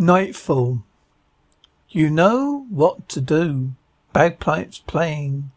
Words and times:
Knightfall. 0.00 0.82
You 1.90 2.08
know 2.08 2.64
what 2.70 3.06
to 3.10 3.20
do. 3.20 3.72
Bagpipes 4.14 4.78
playing. 4.78 5.50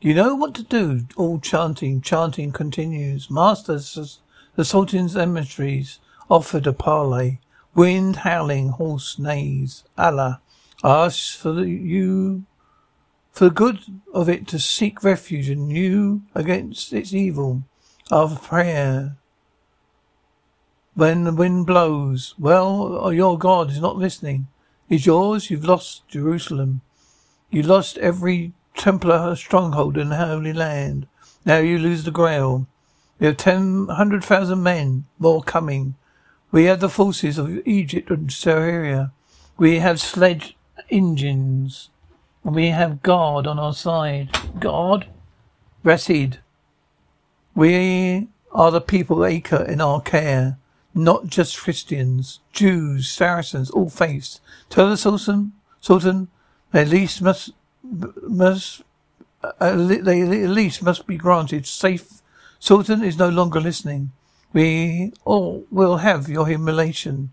You 0.00 0.12
know 0.12 0.34
what 0.34 0.56
to 0.56 0.64
do. 0.64 1.06
All 1.16 1.38
chanting. 1.38 2.00
Chanting 2.00 2.50
continues. 2.50 3.30
Masters, 3.30 4.18
the 4.56 4.64
Sultan's 4.64 5.16
emissaries 5.16 6.00
offered 6.28 6.66
a 6.66 6.72
parley. 6.72 7.38
Wind 7.76 8.16
howling, 8.16 8.70
horse 8.70 9.20
neighs. 9.20 9.84
Allah 9.96 10.40
asks 10.82 11.36
for 11.36 11.62
you, 11.62 12.46
for 13.30 13.44
the 13.44 13.50
good 13.50 13.78
of 14.12 14.28
it 14.28 14.48
to 14.48 14.58
seek 14.58 15.04
refuge 15.04 15.48
in 15.48 15.70
you 15.70 16.22
against 16.34 16.92
its 16.92 17.14
evil. 17.14 17.62
Our 18.10 18.36
prayer 18.36 19.16
when 20.94 21.24
the 21.24 21.32
wind 21.32 21.66
blows. 21.66 22.34
Well, 22.38 23.12
your 23.12 23.38
God 23.38 23.70
is 23.70 23.80
not 23.80 23.96
listening. 23.96 24.48
Is 24.88 25.06
yours? 25.06 25.50
You've 25.50 25.64
lost 25.64 26.08
Jerusalem. 26.08 26.80
You 27.50 27.62
lost 27.62 27.98
every 27.98 28.52
Templar 28.76 29.34
stronghold 29.36 29.98
in 29.98 30.08
the 30.08 30.16
Holy 30.16 30.52
Land. 30.52 31.06
Now 31.44 31.58
you 31.58 31.78
lose 31.78 32.04
the 32.04 32.10
Grail. 32.10 32.66
We 33.18 33.26
have 33.26 33.36
ten 33.36 33.88
hundred 33.88 34.24
thousand 34.24 34.62
men, 34.62 35.06
more 35.18 35.42
coming. 35.42 35.96
We 36.50 36.64
have 36.64 36.80
the 36.80 36.88
forces 36.88 37.38
of 37.38 37.66
Egypt 37.66 38.10
and 38.10 38.32
Syria. 38.32 39.12
We 39.58 39.78
have 39.80 40.00
sledge 40.00 40.56
engines. 40.88 41.90
We 42.42 42.68
have 42.68 43.02
God 43.02 43.46
on 43.46 43.58
our 43.58 43.74
side. 43.74 44.36
God? 44.58 45.06
Resid. 45.84 46.38
We 47.54 48.28
are 48.52 48.70
the 48.70 48.80
people 48.80 49.24
Acre 49.24 49.62
in 49.62 49.80
our 49.80 50.00
care. 50.00 50.56
Not 50.94 51.26
just 51.26 51.60
Christians, 51.60 52.40
Jews, 52.52 53.08
Saracens, 53.08 53.70
all 53.70 53.90
faiths. 53.90 54.40
Tell 54.68 54.90
the 54.90 54.96
Sultan, 54.96 55.52
Sultan, 55.80 56.28
they 56.72 56.82
at 56.82 56.88
least 56.88 57.22
must, 57.22 57.52
must, 57.82 58.82
uh, 59.42 59.76
they 59.76 60.22
at 60.22 60.50
least 60.50 60.82
must 60.82 61.06
be 61.06 61.16
granted 61.16 61.66
safe. 61.66 62.22
Sultan 62.58 63.04
is 63.04 63.18
no 63.18 63.28
longer 63.28 63.60
listening. 63.60 64.12
We 64.52 65.12
all 65.24 65.64
will 65.70 65.98
have 65.98 66.28
your 66.28 66.46
humiliation. 66.46 67.30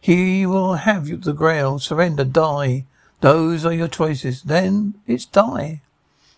He 0.00 0.46
will 0.46 0.74
have 0.74 1.08
you 1.08 1.16
the 1.16 1.32
grail. 1.32 1.78
Surrender, 1.78 2.24
die. 2.24 2.84
Those 3.20 3.64
are 3.64 3.72
your 3.72 3.88
choices. 3.88 4.42
Then 4.42 4.94
it's 5.06 5.24
die. 5.24 5.80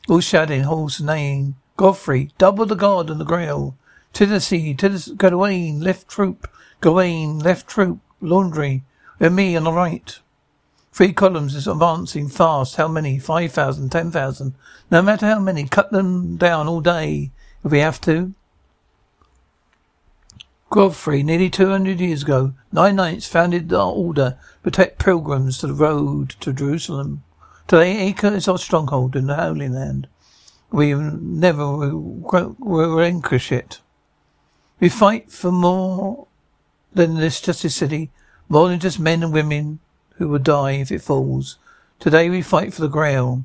All 0.09 0.21
shouting, 0.21 0.63
horse 0.63 1.01
neighing. 1.01 1.57
Godfrey, 1.77 2.31
double 2.39 2.67
the 2.67 2.75
god 2.75 3.11
and 3.11 3.21
the 3.21 3.25
grail. 3.25 3.75
To 4.15 4.27
the 4.27 4.41
sea, 4.41 4.75
to 4.75 4.89
the 4.89 5.15
Gawain, 5.15 5.81
left 5.81 6.09
troop. 6.09 6.51
Gawain, 6.81 7.39
left 7.39 7.69
troop, 7.69 8.01
Landry, 8.21 8.83
and 9.19 9.37
me 9.37 9.57
on 9.57 9.65
the 9.65 9.73
right. 9.73 10.19
Three 10.93 11.13
columns 11.13 11.55
is 11.55 11.67
advancing 11.67 12.29
fast. 12.29 12.77
How 12.77 12.89
many? 12.89 13.19
Five 13.19 13.53
thousand, 13.53 13.91
ten 13.91 14.11
thousand. 14.11 14.55
No 14.91 15.01
matter 15.01 15.27
how 15.27 15.39
many, 15.39 15.65
cut 15.65 15.91
them 15.93 16.37
down 16.37 16.69
all 16.69 16.81
day 16.81 17.31
if 17.65 17.71
we 17.71 17.79
have 17.79 18.01
to. 18.03 18.35
Godfrey, 20.69 21.23
nearly 21.23 21.49
two 21.49 21.69
hundred 21.69 22.01
years 22.01 22.23
ago, 22.23 22.53
nine 22.73 22.97
knights 22.97 23.27
founded 23.27 23.73
our 23.73 23.93
order 23.93 24.31
to 24.31 24.39
protect 24.63 24.99
pilgrims 24.99 25.59
to 25.59 25.69
the 25.69 25.75
road 25.75 26.31
to 26.41 26.53
Jerusalem. 26.53 27.23
Today, 27.67 27.99
Acre 28.01 28.35
is 28.35 28.49
our 28.49 28.59
stronghold 28.59 29.17
in 29.17 29.29
the 29.29 29.37
Holy 29.37 29.69
Land. 29.69 30.09
We 30.71 30.93
never 30.95 31.65
relinquish 32.59 33.53
it. 33.53 33.81
We 34.81 34.89
fight 34.89 35.31
for 35.31 35.53
more 35.53 36.27
than 36.93 37.17
this 37.17 37.41
justice 37.41 37.77
city, 37.77 38.11
more 38.49 38.69
than 38.69 38.81
just 38.81 38.99
men 38.99 39.23
and 39.23 39.33
women 39.33 39.79
who 40.17 40.27
will 40.29 40.39
die 40.39 40.73
if 40.73 40.91
it 40.91 41.03
falls. 41.03 41.59
Today 41.99 42.31
we 42.31 42.41
fight 42.41 42.73
for 42.73 42.81
the 42.81 42.89
grail. 42.89 43.45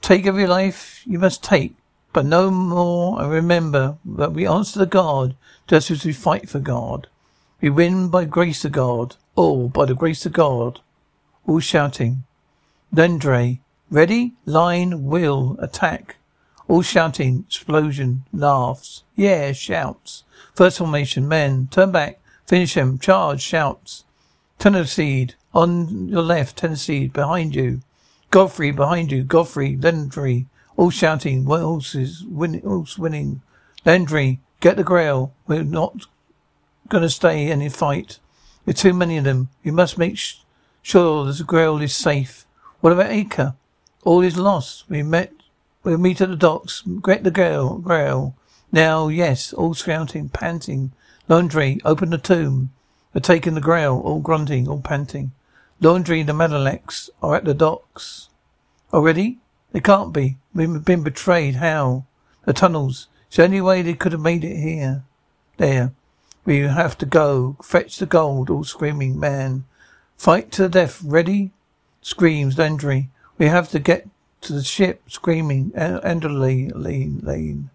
Take 0.00 0.26
every 0.26 0.48
life 0.48 1.02
you 1.06 1.20
must 1.20 1.44
take, 1.44 1.76
but 2.12 2.26
no 2.26 2.50
more, 2.50 3.22
and 3.22 3.30
remember 3.30 3.98
that 4.04 4.32
we 4.32 4.44
answer 4.46 4.80
to 4.80 4.86
God 4.86 5.36
just 5.68 5.92
as 5.92 6.04
we 6.04 6.12
fight 6.12 6.48
for 6.48 6.58
God. 6.58 7.06
We 7.60 7.70
win 7.70 8.08
by 8.08 8.24
grace 8.24 8.64
of 8.64 8.72
God, 8.72 9.14
all 9.36 9.68
by 9.68 9.84
the 9.84 9.94
grace 9.94 10.26
of 10.26 10.32
God. 10.32 10.80
All 11.46 11.60
shouting. 11.60 12.24
Dendre, 12.92 13.60
ready? 13.90 14.32
Line, 14.44 15.04
will, 15.04 15.56
attack. 15.60 16.16
All 16.68 16.82
shouting, 16.82 17.44
explosion, 17.46 18.24
laughs. 18.32 19.02
Yeah, 19.16 19.52
shouts. 19.52 20.24
First 20.54 20.78
formation, 20.78 21.28
men, 21.28 21.68
turn 21.70 21.92
back. 21.92 22.20
Finish 22.46 22.74
him. 22.74 22.98
Charge. 22.98 23.40
Shouts. 23.40 24.04
Tennessee. 24.58 25.30
On 25.54 26.08
your 26.08 26.22
left. 26.22 26.58
Tennessee. 26.58 27.08
Behind 27.08 27.54
you. 27.54 27.80
Godfrey. 28.30 28.70
Behind 28.70 29.10
you. 29.10 29.24
Godfrey. 29.24 29.76
Landry. 29.76 30.46
All 30.76 30.90
shouting. 30.90 31.44
Wales 31.44 31.94
is 31.94 32.24
winning. 32.24 32.66
All's 32.66 32.98
winning. 32.98 33.42
Landry. 33.84 34.40
Get 34.60 34.76
the 34.76 34.84
grail. 34.84 35.32
We're 35.46 35.62
not 35.62 36.06
going 36.88 37.02
to 37.02 37.10
stay 37.10 37.46
in 37.46 37.52
any 37.52 37.68
fight. 37.68 38.18
There's 38.64 38.80
too 38.80 38.92
many 38.92 39.16
of 39.16 39.24
them. 39.24 39.48
You 39.62 39.72
must 39.72 39.98
make 39.98 40.18
sh- 40.18 40.36
sure 40.82 41.24
the 41.24 41.44
grail 41.44 41.80
is 41.80 41.94
safe. 41.94 42.44
What 42.80 42.92
about 42.92 43.10
Acre? 43.10 43.54
All 44.04 44.20
is 44.20 44.36
lost. 44.36 44.84
We 44.88 45.02
met. 45.02 45.32
We'll 45.84 45.98
meet 45.98 46.20
at 46.20 46.28
the 46.28 46.36
docks. 46.36 46.82
Get 47.02 47.24
the 47.24 47.30
grail. 47.30 47.78
Grail. 47.78 48.36
Now, 48.70 49.08
yes, 49.08 49.52
all 49.52 49.74
shouting, 49.74 50.28
panting. 50.28 50.92
Landry, 51.28 51.80
open 51.84 52.10
the 52.10 52.18
tomb. 52.18 52.70
They're 53.12 53.20
taking 53.20 53.54
the 53.54 53.60
grail, 53.60 54.00
all 54.04 54.20
grunting, 54.20 54.66
all 54.68 54.80
panting. 54.80 55.32
Landry 55.80 56.20
and 56.20 56.28
the 56.28 56.32
Madalex 56.32 57.10
are 57.22 57.34
at 57.36 57.44
the 57.44 57.54
docks. 57.54 58.28
Already? 58.92 59.38
They 59.72 59.80
can't 59.80 60.12
be. 60.12 60.36
We've 60.54 60.84
been 60.84 61.02
betrayed. 61.02 61.56
How? 61.56 62.04
The 62.44 62.52
tunnels. 62.52 63.08
It's 63.26 63.36
the 63.36 63.44
only 63.44 63.60
way 63.60 63.82
they 63.82 63.94
could 63.94 64.12
have 64.12 64.20
made 64.20 64.44
it 64.44 64.56
here. 64.56 65.04
There. 65.56 65.92
We 66.44 66.60
have 66.60 66.96
to 66.98 67.06
go. 67.06 67.56
Fetch 67.62 67.98
the 67.98 68.06
gold, 68.06 68.50
all 68.50 68.64
screaming, 68.64 69.18
man. 69.18 69.64
Fight 70.16 70.50
to 70.52 70.62
the 70.62 70.68
death. 70.68 71.02
Ready? 71.02 71.50
Screams 72.00 72.58
Landry. 72.58 73.10
We 73.38 73.46
have 73.46 73.68
to 73.70 73.78
get 73.78 74.08
to 74.42 74.52
the 74.52 74.64
ship, 74.64 75.02
screaming. 75.08 75.72
Enderley, 75.72 76.70
Lane, 76.74 77.20
Lane. 77.22 77.70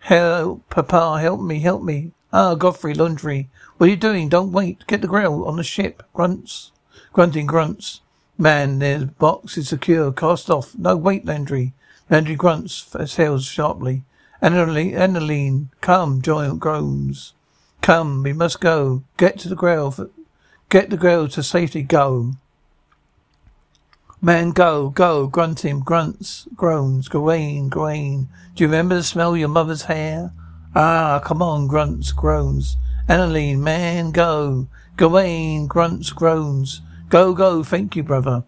Help, 0.00 0.68
Papa, 0.70 1.20
help 1.20 1.40
me, 1.40 1.60
help 1.60 1.82
me. 1.82 2.12
Ah, 2.32 2.54
Godfrey, 2.54 2.94
Landry. 2.94 3.48
What 3.76 3.86
are 3.86 3.90
you 3.90 3.96
doing? 3.96 4.28
Don't 4.28 4.52
wait. 4.52 4.86
Get 4.86 5.02
the 5.02 5.08
grill 5.08 5.44
on 5.46 5.56
the 5.56 5.64
ship. 5.64 6.02
Grunts. 6.12 6.72
Grunting 7.12 7.46
grunts. 7.46 8.00
Man, 8.38 8.78
the 8.78 9.10
box 9.18 9.56
is 9.56 9.68
secure. 9.68 10.12
Cast 10.12 10.50
off. 10.50 10.74
No, 10.76 10.96
wait, 10.96 11.24
Landry. 11.24 11.72
Landry 12.10 12.36
grunts, 12.36 12.94
exhales 12.94 13.44
sharply. 13.44 14.02
Annaline, 14.42 15.68
come, 15.80 16.22
giant 16.22 16.60
groans. 16.60 17.32
Come, 17.80 18.22
we 18.22 18.32
must 18.32 18.60
go. 18.60 19.02
Get 19.16 19.38
to 19.40 19.48
the 19.48 19.56
grail. 19.56 19.94
Get 20.68 20.90
the 20.90 20.96
grail 20.96 21.28
to 21.28 21.42
safety. 21.42 21.82
Go. 21.82 22.34
Man, 24.22 24.52
go, 24.52 24.88
go, 24.88 25.26
grunting, 25.26 25.80
grunts, 25.80 26.48
groans, 26.56 27.06
Gawain, 27.06 27.68
Gawain. 27.68 28.28
Do 28.54 28.64
you 28.64 28.66
remember 28.66 28.94
the 28.94 29.02
smell 29.02 29.34
of 29.34 29.38
your 29.38 29.48
mother's 29.48 29.82
hair? 29.82 30.32
Ah, 30.74 31.20
come 31.22 31.42
on, 31.42 31.66
grunts, 31.66 32.12
groans. 32.12 32.78
Annaline, 33.10 33.58
man, 33.58 34.12
go. 34.12 34.68
Gawain, 34.96 35.66
grunts, 35.66 36.12
groans. 36.12 36.80
Go, 37.10 37.34
go, 37.34 37.62
thank 37.62 37.94
you, 37.94 38.02
brother. 38.02 38.44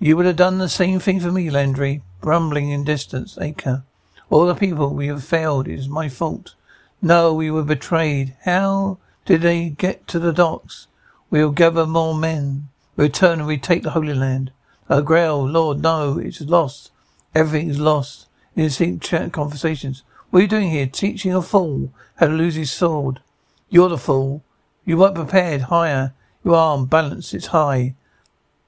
You 0.00 0.16
would 0.16 0.26
have 0.26 0.36
done 0.36 0.58
the 0.58 0.68
same 0.68 0.98
thing 0.98 1.20
for 1.20 1.30
me, 1.30 1.48
Landry. 1.48 2.02
Grumbling 2.20 2.70
in 2.70 2.82
distance, 2.82 3.38
Acre. 3.40 3.84
All 4.30 4.46
the 4.46 4.54
people 4.56 4.90
we 4.92 5.06
have 5.06 5.22
failed. 5.22 5.68
It 5.68 5.78
is 5.78 5.88
my 5.88 6.08
fault. 6.08 6.56
No, 7.00 7.32
we 7.32 7.52
were 7.52 7.62
betrayed. 7.62 8.34
How 8.44 8.98
did 9.24 9.42
they 9.42 9.68
get 9.68 10.08
to 10.08 10.18
the 10.18 10.32
docks? 10.32 10.88
We'll 11.30 11.52
gather 11.52 11.86
more 11.86 12.16
men. 12.16 12.68
We'll 12.96 13.06
return 13.06 13.38
and 13.38 13.48
retake 13.48 13.84
the 13.84 13.90
Holy 13.90 14.12
Land. 14.12 14.50
A 14.88 15.02
grail, 15.02 15.44
Lord, 15.44 15.82
no, 15.82 16.18
it's 16.18 16.40
lost. 16.40 16.92
Everything 17.34 17.68
is 17.70 17.80
lost. 17.80 18.28
In 18.54 19.00
chat 19.00 19.32
conversations. 19.32 20.02
What 20.30 20.38
are 20.38 20.42
you 20.42 20.48
doing 20.48 20.70
here? 20.70 20.86
Teaching 20.86 21.34
a 21.34 21.42
fool 21.42 21.92
how 22.16 22.26
to 22.26 22.32
lose 22.32 22.54
his 22.54 22.70
sword. 22.70 23.20
You're 23.68 23.88
the 23.88 23.98
fool. 23.98 24.44
You 24.84 24.96
weren't 24.96 25.14
prepared. 25.14 25.62
Higher. 25.62 26.14
Your 26.44 26.54
arm, 26.54 26.86
balance, 26.86 27.34
it's 27.34 27.46
high. 27.46 27.94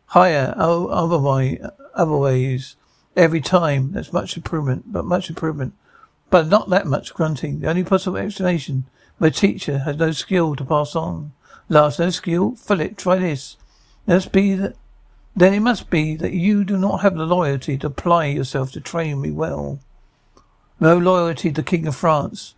Higher. 0.07 0.55
Oh, 0.57 0.89
other 0.89 1.19
way, 1.19 1.61
other 1.95 2.17
ways. 2.17 2.77
Every 3.17 3.41
time. 3.41 3.93
That's 3.93 4.13
much 4.13 4.37
improvement, 4.37 4.93
but 4.93 5.05
much 5.05 5.31
improvement. 5.31 5.75
But 6.31 6.49
not 6.49 6.69
that 6.71 6.87
much 6.87 7.15
grunting. 7.15 7.61
The 7.61 7.71
only 7.71 7.85
possible 7.85 8.19
explanation. 8.19 8.85
My 9.19 9.31
teacher 9.31 9.79
has 9.81 9.97
no 9.97 10.11
skill 10.11 10.57
to 10.57 10.65
pass 10.65 10.95
on. 10.95 11.33
Last, 11.69 11.99
no 11.99 12.11
skill? 12.11 12.57
Philip, 12.57 12.97
try 12.97 13.17
this. 13.17 13.57
Let's 14.07 14.27
be 14.27 14.55
that, 14.55 14.77
then 15.39 15.55
it 15.55 15.61
must 15.61 15.89
be 15.89 16.17
that 16.17 16.33
you 16.33 16.65
do 16.65 16.77
not 16.77 17.03
have 17.03 17.15
the 17.15 17.25
loyalty 17.25 17.79
to 17.79 17.87
apply 17.87 18.27
yourself 18.27 18.73
to 18.73 18.81
train 18.81 19.21
me 19.21 19.31
well. 19.31 19.79
No 20.81 20.99
loyalty 20.99 21.51
to 21.51 21.57
the 21.57 21.63
King 21.63 21.87
of 21.87 21.95
France. 21.95 22.55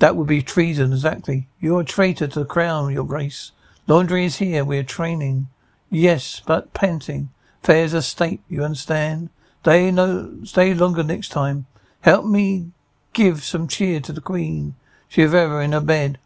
That 0.00 0.16
would 0.16 0.26
be 0.26 0.42
treason, 0.42 0.92
exactly. 0.92 1.48
You're 1.60 1.80
a 1.80 1.84
traitor 1.84 2.26
to 2.26 2.40
the 2.40 2.44
crown, 2.44 2.92
your 2.92 3.04
grace. 3.04 3.52
Landry 3.86 4.24
is 4.24 4.36
here. 4.36 4.64
We 4.64 4.78
are 4.78 4.82
training. 4.82 5.48
Yes, 5.90 6.42
but 6.46 6.72
panting. 6.74 7.30
Fair's 7.62 7.92
a 7.92 8.02
state, 8.02 8.40
you 8.48 8.64
understand? 8.64 9.30
Stay 9.62 9.90
no, 9.90 10.38
stay 10.44 10.72
longer 10.74 11.02
next 11.02 11.30
time. 11.30 11.66
Help 12.02 12.24
me 12.24 12.70
give 13.12 13.42
some 13.42 13.68
cheer 13.68 14.00
to 14.00 14.12
the 14.12 14.20
queen. 14.20 14.74
She 15.08 15.22
is 15.22 15.34
ever 15.34 15.60
in 15.60 15.72
her 15.72 15.80
bed. 15.80 16.18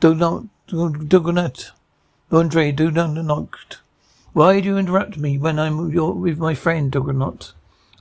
Do 0.00 0.14
not, 0.14 0.44
do, 0.66 0.90
do 0.90 1.32
not. 1.32 1.72
Andre, 2.30 2.72
do 2.72 2.90
not. 2.90 3.81
Why 4.34 4.60
do 4.60 4.68
you 4.70 4.78
interrupt 4.78 5.18
me 5.18 5.36
when 5.36 5.58
I'm 5.58 5.92
with 5.92 6.38
my 6.38 6.54
friend, 6.54 6.90
De 6.90 6.98
Nogaret? 6.98 7.52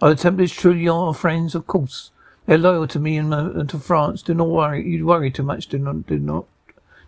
Our 0.02 0.12
the 0.12 0.16
Templars 0.16 0.54
truly 0.54 0.84
your 0.84 1.14
friends? 1.14 1.56
Of 1.56 1.68
course. 1.68 2.12
They're 2.46 2.58
loyal 2.58 2.88
to 2.88 3.00
me 3.00 3.18
and, 3.18 3.68
to 3.68 3.78
France. 3.78 4.22
Do 4.22 4.34
not 4.34 4.48
worry. 4.48 4.88
You 4.88 5.06
worry 5.06 5.30
too 5.30 5.44
much. 5.44 5.68
Do 5.68 5.78
not. 5.78 6.08
Do 6.08 6.18
not. 6.18 6.46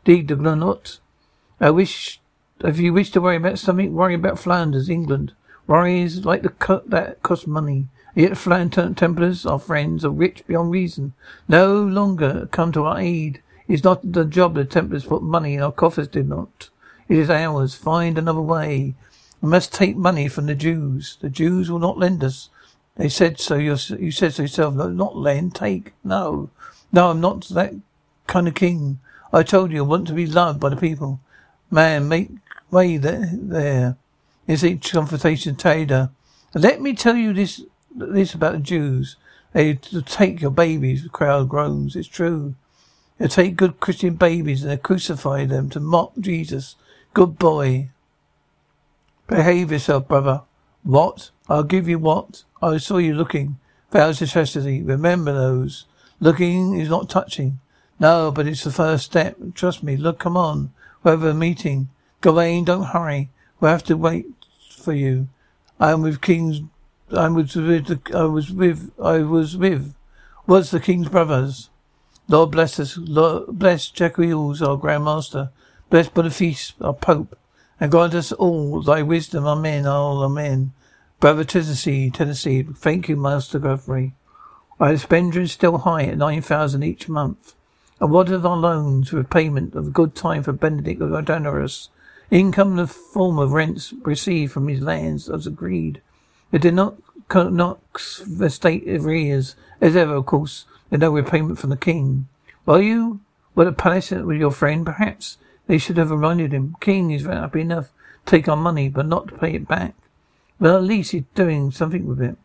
Indeed, 0.06 0.28
do. 0.28 0.78
I 1.62 1.70
wish. 1.70 2.20
If 2.66 2.80
you 2.80 2.92
wish 2.92 3.12
to 3.12 3.22
worry 3.22 3.38
about 3.38 3.60
something, 3.60 3.94
worry 3.94 4.16
about 4.16 4.40
Flanders, 4.40 4.90
England. 4.90 5.32
Worries 5.68 6.26
like 6.26 6.42
the 6.42 6.50
cut 6.50 6.90
that 6.90 7.24
cost 7.24 7.48
money. 7.48 7.88
Yet 8.16 8.36
Flanders 8.36 8.94
Templars, 8.98 9.46
our 9.46 9.58
friends, 9.58 10.04
are 10.04 10.10
rich 10.10 10.46
beyond 10.48 10.72
reason. 10.72 11.14
No 11.48 11.82
longer 11.82 12.50
come 12.52 12.74
to 12.74 12.84
our 12.84 13.00
aid. 13.00 13.42
It's 13.70 13.86
not 13.86 14.12
the 14.12 14.26
job 14.26 14.56
the 14.56 14.66
Templars 14.66 15.06
put 15.06 15.24
money 15.24 15.54
in 15.54 15.62
our 15.62 15.72
coffers. 15.72 16.10
Did 16.10 16.28
not. 16.28 16.70
It 17.08 17.18
is 17.18 17.30
ours. 17.30 17.74
Find 17.74 18.18
another 18.18 18.42
way. 18.42 18.96
We 19.44 19.50
must 19.50 19.74
take 19.74 19.98
money 19.98 20.30
from 20.30 20.46
the 20.46 20.56
Jews. 20.56 21.18
The 21.20 21.30
Jews 21.30 21.70
will 21.70 21.78
not 21.78 21.98
lend 21.98 22.24
us. 22.24 22.50
They 22.96 23.10
said 23.10 23.42
so. 23.42 23.56
You 23.56 23.76
said 23.76 24.34
so 24.34 24.44
yourself. 24.44 24.74
No, 24.74 24.88
not 24.88 25.18
lend, 25.18 25.54
take. 25.54 25.92
No, 26.02 26.50
no, 26.94 27.10
I'm 27.10 27.20
not 27.20 27.50
that 27.50 27.74
kind 28.26 28.48
of 28.48 28.56
king. 28.56 29.00
I 29.34 29.44
told 29.44 29.74
you 29.74 29.80
I 29.80 29.88
want 29.88 30.08
to 30.08 30.14
be 30.14 30.26
loved 30.26 30.62
by 30.62 30.70
the 30.70 30.78
people. 30.78 31.20
Man, 31.70 32.08
make 32.08 32.30
way 32.72 32.96
there. 32.96 33.32
There 33.34 33.98
is 34.48 34.64
each 34.64 34.94
confrontation 34.94 35.58
tailor. 35.58 36.12
Let 36.54 36.80
me 36.80 36.94
tell 36.94 37.18
you 37.18 37.34
this 37.34 37.64
this 37.94 38.34
about 38.34 38.54
the 38.54 38.60
Jews. 38.60 39.18
They 39.52 39.74
take 39.74 40.40
your 40.40 40.52
babies. 40.52 41.04
The 41.04 41.10
crowd 41.10 41.50
groans. 41.50 41.98
It's 41.98 42.08
true. 42.08 42.56
They 43.18 43.28
take 43.28 43.58
good 43.58 43.82
Christian 43.82 44.16
babies 44.16 44.64
and 44.64 44.72
they 44.72 44.78
crucify 44.78 45.44
them 45.44 45.70
to 45.72 45.82
mock 45.82 46.14
Jesus. 46.18 46.78
Good 47.14 47.38
boy. 47.38 47.90
Behave 49.34 49.72
yourself, 49.72 50.08
brother. 50.08 50.44
What? 50.84 51.32
I'll 51.50 51.64
give 51.64 51.90
you 51.90 51.98
what? 51.98 52.44
I 52.62 52.78
saw 52.78 52.98
you 52.98 53.16
looking. 53.16 53.58
Vows 53.92 54.22
of 54.22 54.30
chastity. 54.30 54.84
Remember 54.84 55.34
those. 55.34 55.88
Looking 56.20 56.78
is 56.80 56.88
not 56.88 57.10
touching. 57.10 57.60
No, 58.00 58.30
but 58.30 58.46
it's 58.46 58.64
the 58.64 58.72
first 58.72 59.06
step. 59.06 59.36
Trust 59.56 59.82
me. 59.82 59.98
Look, 59.98 60.20
come 60.20 60.38
on. 60.38 60.72
we 61.02 61.10
have 61.10 61.24
a 61.24 61.34
meeting. 61.34 61.90
Gawain, 62.22 62.66
don't 62.66 62.84
hurry. 62.84 63.32
We'll 63.60 63.72
have 63.72 63.84
to 63.86 63.98
wait 63.98 64.28
for 64.70 64.94
you. 64.94 65.30
I 65.80 65.90
am 65.90 66.04
with 66.04 66.22
King's. 66.22 66.62
I 67.12 67.28
was 67.30 67.56
with. 67.56 67.88
The, 67.88 68.16
I 68.16 68.26
was 68.26 68.52
with. 68.52 68.92
I 69.02 69.24
was 69.24 69.58
with. 69.58 69.96
Was 70.46 70.70
the 70.70 70.80
King's 70.80 71.10
brothers. 71.10 71.72
Lord 72.28 72.52
bless 72.52 72.80
us. 72.80 72.98
Lord 72.98 73.58
bless 73.58 73.88
Jacques 73.88 74.20
our 74.20 74.78
Grand 74.78 75.06
Master. 75.06 75.50
Bless 75.90 76.08
Boniface, 76.08 76.74
our 76.80 76.94
Pope. 76.94 77.36
And 77.84 77.94
us 77.94 78.32
all 78.32 78.82
thy 78.82 79.02
wisdom. 79.02 79.46
Amen. 79.46 79.86
All 79.86 80.24
amen. 80.24 80.72
Brother 81.20 81.44
Tennessee, 81.44 82.10
Tennessee, 82.10 82.64
thank 82.64 83.10
you, 83.10 83.18
Master 83.18 83.60
Godfrey. 83.60 84.14
Our 84.80 84.94
expenditure 84.94 85.42
is 85.42 85.52
still 85.52 85.80
high 85.80 86.04
at 86.04 86.18
nine 86.18 86.42
thousand 86.42 86.84
each 86.84 87.10
month. 87.10 87.56
And 88.00 88.10
what 88.10 88.30
of 88.30 88.46
our 88.46 88.56
loans, 88.56 89.12
repayment 89.12 89.76
of 89.76 89.92
good 89.92 90.16
time 90.16 90.44
for 90.44 90.54
Benedict 90.54 91.02
of 91.02 91.10
Ardenarus? 91.10 91.90
Income 92.32 92.70
in 92.70 92.76
the 92.78 92.88
form 92.88 93.38
of 93.38 93.52
rents 93.52 93.94
received 94.04 94.54
from 94.54 94.70
his 94.70 94.80
lands 94.80 95.28
as 95.28 95.46
agreed. 95.46 96.02
It 96.54 96.62
did 96.62 96.76
not 96.76 96.96
knocks 97.36 98.24
the 98.26 98.50
state 98.50 98.88
arrears, 98.88 99.58
as 99.82 99.98
ever, 99.98 100.16
of 100.16 100.26
course, 100.26 100.64
and 100.90 101.02
no 101.02 101.12
repayment 101.12 101.60
from 101.60 101.72
the 101.72 101.76
king. 101.76 102.30
While 102.64 102.82
you 102.82 103.20
were 103.56 103.68
at 103.68 103.78
palace 103.78 104.12
with 104.12 104.38
your 104.38 104.52
friend, 104.52 104.86
perhaps 104.86 105.38
they 105.68 105.78
should 105.78 105.98
have 105.98 106.12
reminded 106.12 106.54
him. 106.54 106.76
King 106.82 107.12
is 107.12 107.26
happy 107.26 107.62
enough 107.62 107.92
to 108.26 108.32
take 108.32 108.48
our 108.48 108.58
money, 108.58 108.90
but 108.90 109.06
not 109.08 109.28
to 109.30 109.38
pay 109.38 109.54
it 109.54 109.68
back. 109.68 109.96
Well, 110.60 110.78
at 110.78 110.84
least 110.84 111.12
he's 111.12 111.24
doing 111.36 111.72
something 111.72 112.06
with 112.06 112.22
it. 112.22 112.38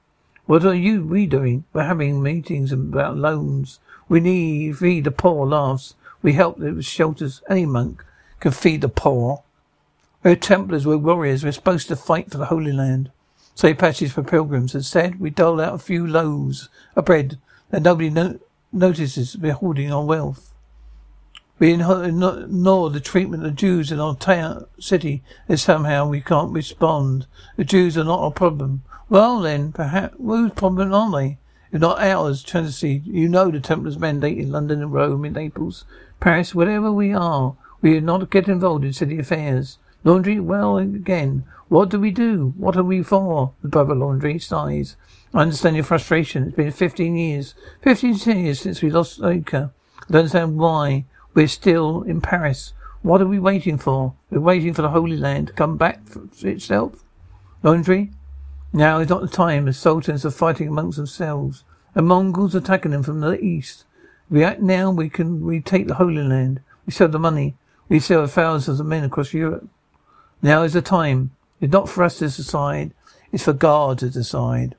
What 0.46 0.64
are 0.64 0.74
you, 0.74 1.04
we 1.04 1.26
doing? 1.26 1.64
We're 1.72 1.84
having 1.84 2.22
meetings 2.22 2.72
about 2.72 3.16
loans. 3.16 3.80
We 4.08 4.20
need 4.20 4.78
feed 4.78 5.04
the 5.04 5.10
poor 5.10 5.46
laughs. 5.46 5.94
We 6.22 6.32
help 6.32 6.58
with 6.58 6.84
shelters. 6.84 7.42
Any 7.50 7.66
monk 7.66 8.04
can 8.40 8.52
feed 8.52 8.80
the 8.80 8.88
poor. 8.88 9.42
We're 10.24 10.36
Templars, 10.36 10.86
we're 10.86 10.96
warriors. 10.96 11.44
We're 11.44 11.52
supposed 11.52 11.88
to 11.88 11.96
fight 11.96 12.30
for 12.30 12.38
the 12.38 12.46
Holy 12.46 12.72
Land. 12.72 13.10
Say 13.54 13.74
patches 13.74 14.12
for 14.12 14.22
pilgrims. 14.22 14.74
Instead, 14.74 15.20
we 15.20 15.30
dole 15.30 15.60
out 15.60 15.74
a 15.74 15.78
few 15.78 16.06
loaves 16.06 16.68
of 16.96 17.04
bread 17.04 17.38
that 17.70 17.82
nobody 17.82 18.10
no- 18.10 18.38
notices 18.72 19.36
we're 19.36 19.52
hoarding 19.52 19.92
our 19.92 20.04
wealth. 20.04 20.47
We 21.58 21.72
ignore 21.72 22.90
the 22.90 23.00
treatment 23.02 23.44
of 23.44 23.56
Jews 23.56 23.90
in 23.90 23.98
our 23.98 24.14
town, 24.14 24.66
city, 24.78 25.24
and 25.48 25.58
somehow 25.58 26.08
we 26.08 26.20
can't 26.20 26.52
respond. 26.52 27.26
The 27.56 27.64
Jews 27.64 27.98
are 27.98 28.04
not 28.04 28.20
our 28.20 28.30
problem. 28.30 28.84
Well 29.08 29.40
then, 29.40 29.72
perhaps, 29.72 30.14
whose 30.18 30.52
problem 30.52 30.94
are 30.94 31.10
they? 31.10 31.38
If 31.72 31.80
not 31.80 32.00
ours, 32.00 32.44
Tennessee. 32.44 33.02
You 33.04 33.28
know 33.28 33.50
the 33.50 33.58
Templars 33.58 33.98
mandate 33.98 34.38
in 34.38 34.52
London 34.52 34.82
and 34.82 34.92
Rome, 34.92 35.24
in 35.24 35.32
Naples, 35.32 35.84
Paris, 36.20 36.54
wherever 36.54 36.92
we 36.92 37.12
are. 37.12 37.56
We 37.82 37.96
are 37.96 38.00
not 38.00 38.30
get 38.30 38.48
involved 38.48 38.84
in 38.84 38.92
city 38.92 39.18
affairs. 39.18 39.78
Landry, 40.04 40.38
well, 40.38 40.78
again, 40.78 41.44
what 41.68 41.88
do 41.88 41.98
we 41.98 42.12
do? 42.12 42.54
What 42.56 42.76
are 42.76 42.84
we 42.84 43.02
for? 43.02 43.52
The 43.62 43.68
brother 43.68 43.96
Landry 43.96 44.38
sighs. 44.38 44.96
I 45.34 45.42
understand 45.42 45.74
your 45.76 45.84
frustration. 45.84 46.44
It's 46.44 46.56
been 46.56 46.70
15 46.70 47.16
years. 47.16 47.54
15 47.82 48.44
years 48.44 48.60
since 48.60 48.80
we 48.80 48.90
lost 48.90 49.20
Acre. 49.22 49.72
I 49.98 50.12
don't 50.12 50.20
understand 50.20 50.56
why. 50.56 51.04
We're 51.38 51.46
still 51.46 52.02
in 52.02 52.20
Paris. 52.20 52.72
What 53.02 53.22
are 53.22 53.26
we 53.28 53.38
waiting 53.38 53.78
for? 53.78 54.14
We're 54.28 54.40
waiting 54.40 54.74
for 54.74 54.82
the 54.82 54.88
Holy 54.88 55.16
Land 55.16 55.46
to 55.46 55.52
come 55.52 55.76
back 55.76 56.04
for 56.08 56.26
itself. 56.48 57.04
Landry? 57.62 58.10
Now 58.72 58.98
is 58.98 59.08
not 59.08 59.20
the 59.20 59.28
time. 59.28 59.66
The 59.66 59.72
sultans 59.72 60.26
are 60.26 60.32
fighting 60.32 60.66
amongst 60.66 60.96
themselves. 60.96 61.62
The 61.94 62.02
Mongols 62.02 62.56
are 62.56 62.58
attacking 62.58 62.90
them 62.90 63.04
from 63.04 63.20
the 63.20 63.38
east. 63.38 63.84
If 64.26 64.32
we 64.32 64.42
act 64.42 64.62
now, 64.62 64.90
we 64.90 65.08
can 65.08 65.44
retake 65.44 65.86
the 65.86 65.94
Holy 65.94 66.24
Land. 66.24 66.60
We 66.84 66.92
sell 66.92 67.06
the 67.06 67.20
money. 67.20 67.54
We 67.88 68.00
sell 68.00 68.26
thousands 68.26 68.80
of 68.80 68.86
men 68.86 69.04
across 69.04 69.32
Europe. 69.32 69.68
Now 70.42 70.64
is 70.64 70.72
the 70.72 70.82
time. 70.82 71.30
It's 71.60 71.72
not 71.72 71.88
for 71.88 72.02
us 72.02 72.18
to 72.18 72.24
decide. 72.24 72.94
It's 73.30 73.44
for 73.44 73.52
God 73.52 74.00
to 74.00 74.10
decide. 74.10 74.74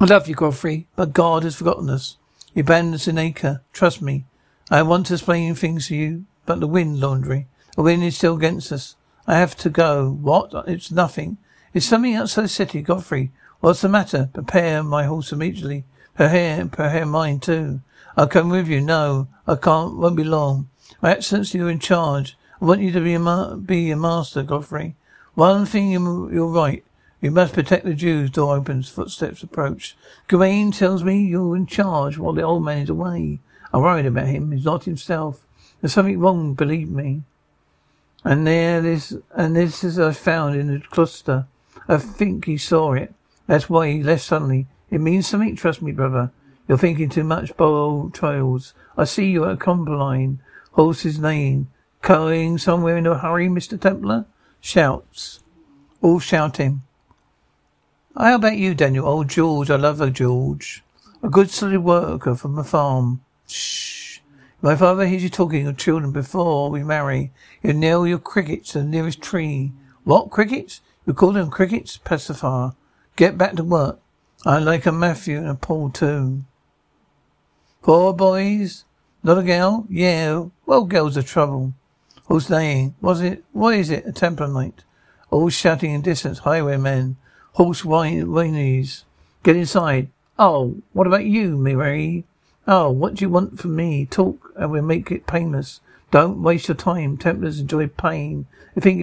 I 0.00 0.06
love 0.06 0.26
you, 0.26 0.34
Godfrey, 0.34 0.88
but 0.96 1.12
God 1.12 1.44
has 1.44 1.54
forgotten 1.54 1.88
us. 1.88 2.16
He 2.52 2.62
abandoned 2.62 2.96
us 2.96 3.06
in 3.06 3.16
Acre. 3.16 3.62
Trust 3.72 4.02
me. 4.02 4.24
I 4.70 4.82
want 4.82 5.06
to 5.06 5.14
explain 5.14 5.54
things 5.54 5.88
to 5.88 5.96
you, 5.96 6.24
but 6.44 6.60
the 6.60 6.66
wind, 6.66 7.00
Landry. 7.00 7.46
The 7.74 7.82
wind 7.82 8.04
is 8.04 8.18
still 8.18 8.36
against 8.36 8.70
us. 8.70 8.96
I 9.26 9.36
have 9.36 9.56
to 9.58 9.70
go. 9.70 10.10
What? 10.10 10.52
It's 10.66 10.90
nothing. 10.90 11.38
It's 11.72 11.86
something 11.86 12.14
outside 12.14 12.42
the 12.42 12.48
city, 12.48 12.82
Godfrey. 12.82 13.30
What's 13.60 13.80
the 13.80 13.88
matter? 13.88 14.28
Prepare 14.32 14.82
my 14.82 15.04
horse 15.04 15.32
immediately. 15.32 15.84
Prepare, 16.14 16.66
prepare 16.66 17.06
mine 17.06 17.40
too. 17.40 17.80
I'll 18.14 18.26
come 18.26 18.50
with 18.50 18.68
you. 18.68 18.82
No, 18.82 19.28
I 19.46 19.54
can't. 19.54 19.96
Won't 19.96 20.16
be 20.16 20.24
long. 20.24 20.68
My 21.00 21.12
Excellency, 21.12 21.56
you're 21.56 21.70
in 21.70 21.78
charge. 21.78 22.36
I 22.60 22.66
want 22.66 22.82
you 22.82 22.92
to 22.92 23.00
be 23.00 23.14
a 23.14 23.18
ma- 23.18 23.54
be 23.54 23.90
a 23.90 23.96
master, 23.96 24.42
Godfrey. 24.42 24.96
One 25.34 25.64
thing 25.64 25.92
you're 25.92 26.46
right. 26.46 26.84
We 27.22 27.30
must 27.30 27.54
protect 27.54 27.86
the 27.86 27.94
Jews. 27.94 28.30
Door 28.30 28.56
opens. 28.56 28.90
Footsteps 28.90 29.42
approach. 29.42 29.96
Gawain 30.26 30.72
tells 30.72 31.04
me 31.04 31.22
you're 31.24 31.56
in 31.56 31.66
charge 31.66 32.18
while 32.18 32.34
the 32.34 32.42
old 32.42 32.64
man 32.64 32.82
is 32.82 32.90
away. 32.90 33.40
I'm 33.72 33.82
worried 33.82 34.06
about 34.06 34.28
him. 34.28 34.52
He's 34.52 34.64
not 34.64 34.84
himself. 34.84 35.44
There's 35.80 35.92
something 35.92 36.18
wrong, 36.18 36.54
believe 36.54 36.90
me. 36.90 37.22
And 38.24 38.46
there 38.46 38.80
this, 38.80 39.14
and 39.34 39.54
this 39.54 39.84
is 39.84 39.98
I 39.98 40.12
found 40.12 40.56
in 40.56 40.66
the 40.66 40.80
cluster. 40.80 41.46
I 41.88 41.98
think 41.98 42.44
he 42.44 42.56
saw 42.56 42.92
it. 42.92 43.14
That's 43.46 43.70
why 43.70 43.90
he 43.90 44.02
left 44.02 44.24
suddenly. 44.24 44.66
It 44.90 45.00
means 45.00 45.26
something, 45.26 45.56
trust 45.56 45.82
me, 45.82 45.92
brother. 45.92 46.30
You're 46.66 46.78
thinking 46.78 47.08
too 47.08 47.24
much, 47.24 47.56
borrowed 47.56 48.12
trails. 48.12 48.74
I 48.96 49.04
see 49.04 49.30
you 49.30 49.44
at 49.44 49.52
a 49.52 49.56
combine. 49.56 50.40
Horse's 50.72 51.18
name. 51.18 51.68
Going 52.02 52.58
somewhere 52.58 52.96
in 52.96 53.06
a 53.06 53.18
hurry, 53.18 53.48
Mr. 53.48 53.80
Templar? 53.80 54.26
Shouts. 54.60 55.40
All 56.02 56.20
shouting. 56.20 56.82
How 58.16 58.34
about 58.34 58.56
you, 58.56 58.74
Daniel? 58.74 59.08
Oh, 59.08 59.24
George, 59.24 59.70
I 59.70 59.76
love 59.76 59.98
her, 59.98 60.10
George. 60.10 60.82
A 61.22 61.28
good 61.28 61.50
solid 61.50 61.82
worker 61.82 62.34
from 62.34 62.58
a 62.58 62.64
farm. 62.64 63.20
Shh. 63.48 64.20
My 64.60 64.76
father 64.76 65.06
hears 65.06 65.22
you 65.22 65.28
talking 65.28 65.66
of 65.66 65.76
children 65.76 66.12
before 66.12 66.70
we 66.70 66.82
marry. 66.82 67.32
You 67.62 67.72
nail 67.72 68.06
your 68.06 68.18
crickets 68.18 68.72
to 68.72 68.78
the 68.78 68.84
nearest 68.84 69.22
tree. 69.22 69.72
What, 70.04 70.30
crickets? 70.30 70.80
You 71.06 71.14
call 71.14 71.32
them 71.32 71.50
crickets? 71.50 71.96
Pacifier. 71.96 72.72
Get 73.16 73.38
back 73.38 73.54
to 73.54 73.64
work. 73.64 74.00
I 74.44 74.58
like 74.58 74.86
a 74.86 74.92
Matthew 74.92 75.38
and 75.38 75.48
a 75.48 75.54
Paul 75.54 75.90
too. 75.90 76.44
Four 77.82 78.14
boys? 78.14 78.84
Not 79.22 79.38
a 79.38 79.42
girl? 79.42 79.86
Yeah. 79.88 80.46
Well, 80.66 80.84
girls 80.84 81.16
are 81.16 81.22
trouble. 81.22 81.72
Who's 82.26 82.50
name? 82.50 82.94
Was 83.00 83.20
it? 83.20 83.44
What 83.52 83.74
is 83.74 83.90
it? 83.90 84.06
A 84.06 84.12
Templar 84.12 84.48
knight. 84.48 84.84
All 85.30 85.48
shouting 85.48 85.92
in 85.92 86.02
distance. 86.02 86.40
Highwaymen. 86.40 87.16
Horse 87.52 87.82
whinies. 87.82 89.04
Get 89.42 89.56
inside. 89.56 90.10
Oh, 90.38 90.76
what 90.92 91.06
about 91.06 91.24
you, 91.24 91.56
Marie? 91.56 92.24
Oh, 92.70 92.90
what 92.90 93.14
do 93.14 93.24
you 93.24 93.30
want 93.30 93.58
from 93.58 93.74
me? 93.76 94.04
Talk 94.04 94.52
and 94.54 94.70
we'll 94.70 94.82
make 94.82 95.10
it 95.10 95.26
painless. 95.26 95.80
Don't 96.10 96.42
waste 96.42 96.68
your 96.68 96.74
time. 96.74 97.16
Templars 97.16 97.60
enjoy 97.60 97.86
pain. 97.86 98.46
If 98.76 98.84
he 98.84 99.02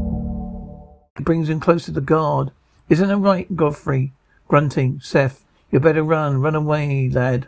brings 1.15 1.49
him 1.49 1.59
close 1.59 1.85
to 1.85 1.91
the 1.91 2.01
guard. 2.01 2.51
Isn't 2.89 3.09
it 3.09 3.15
right, 3.15 3.55
Godfrey? 3.55 4.13
Grunting. 4.47 4.99
Seth, 5.01 5.43
you 5.71 5.79
better 5.79 6.03
run. 6.03 6.41
Run 6.41 6.55
away, 6.55 7.09
lad. 7.09 7.47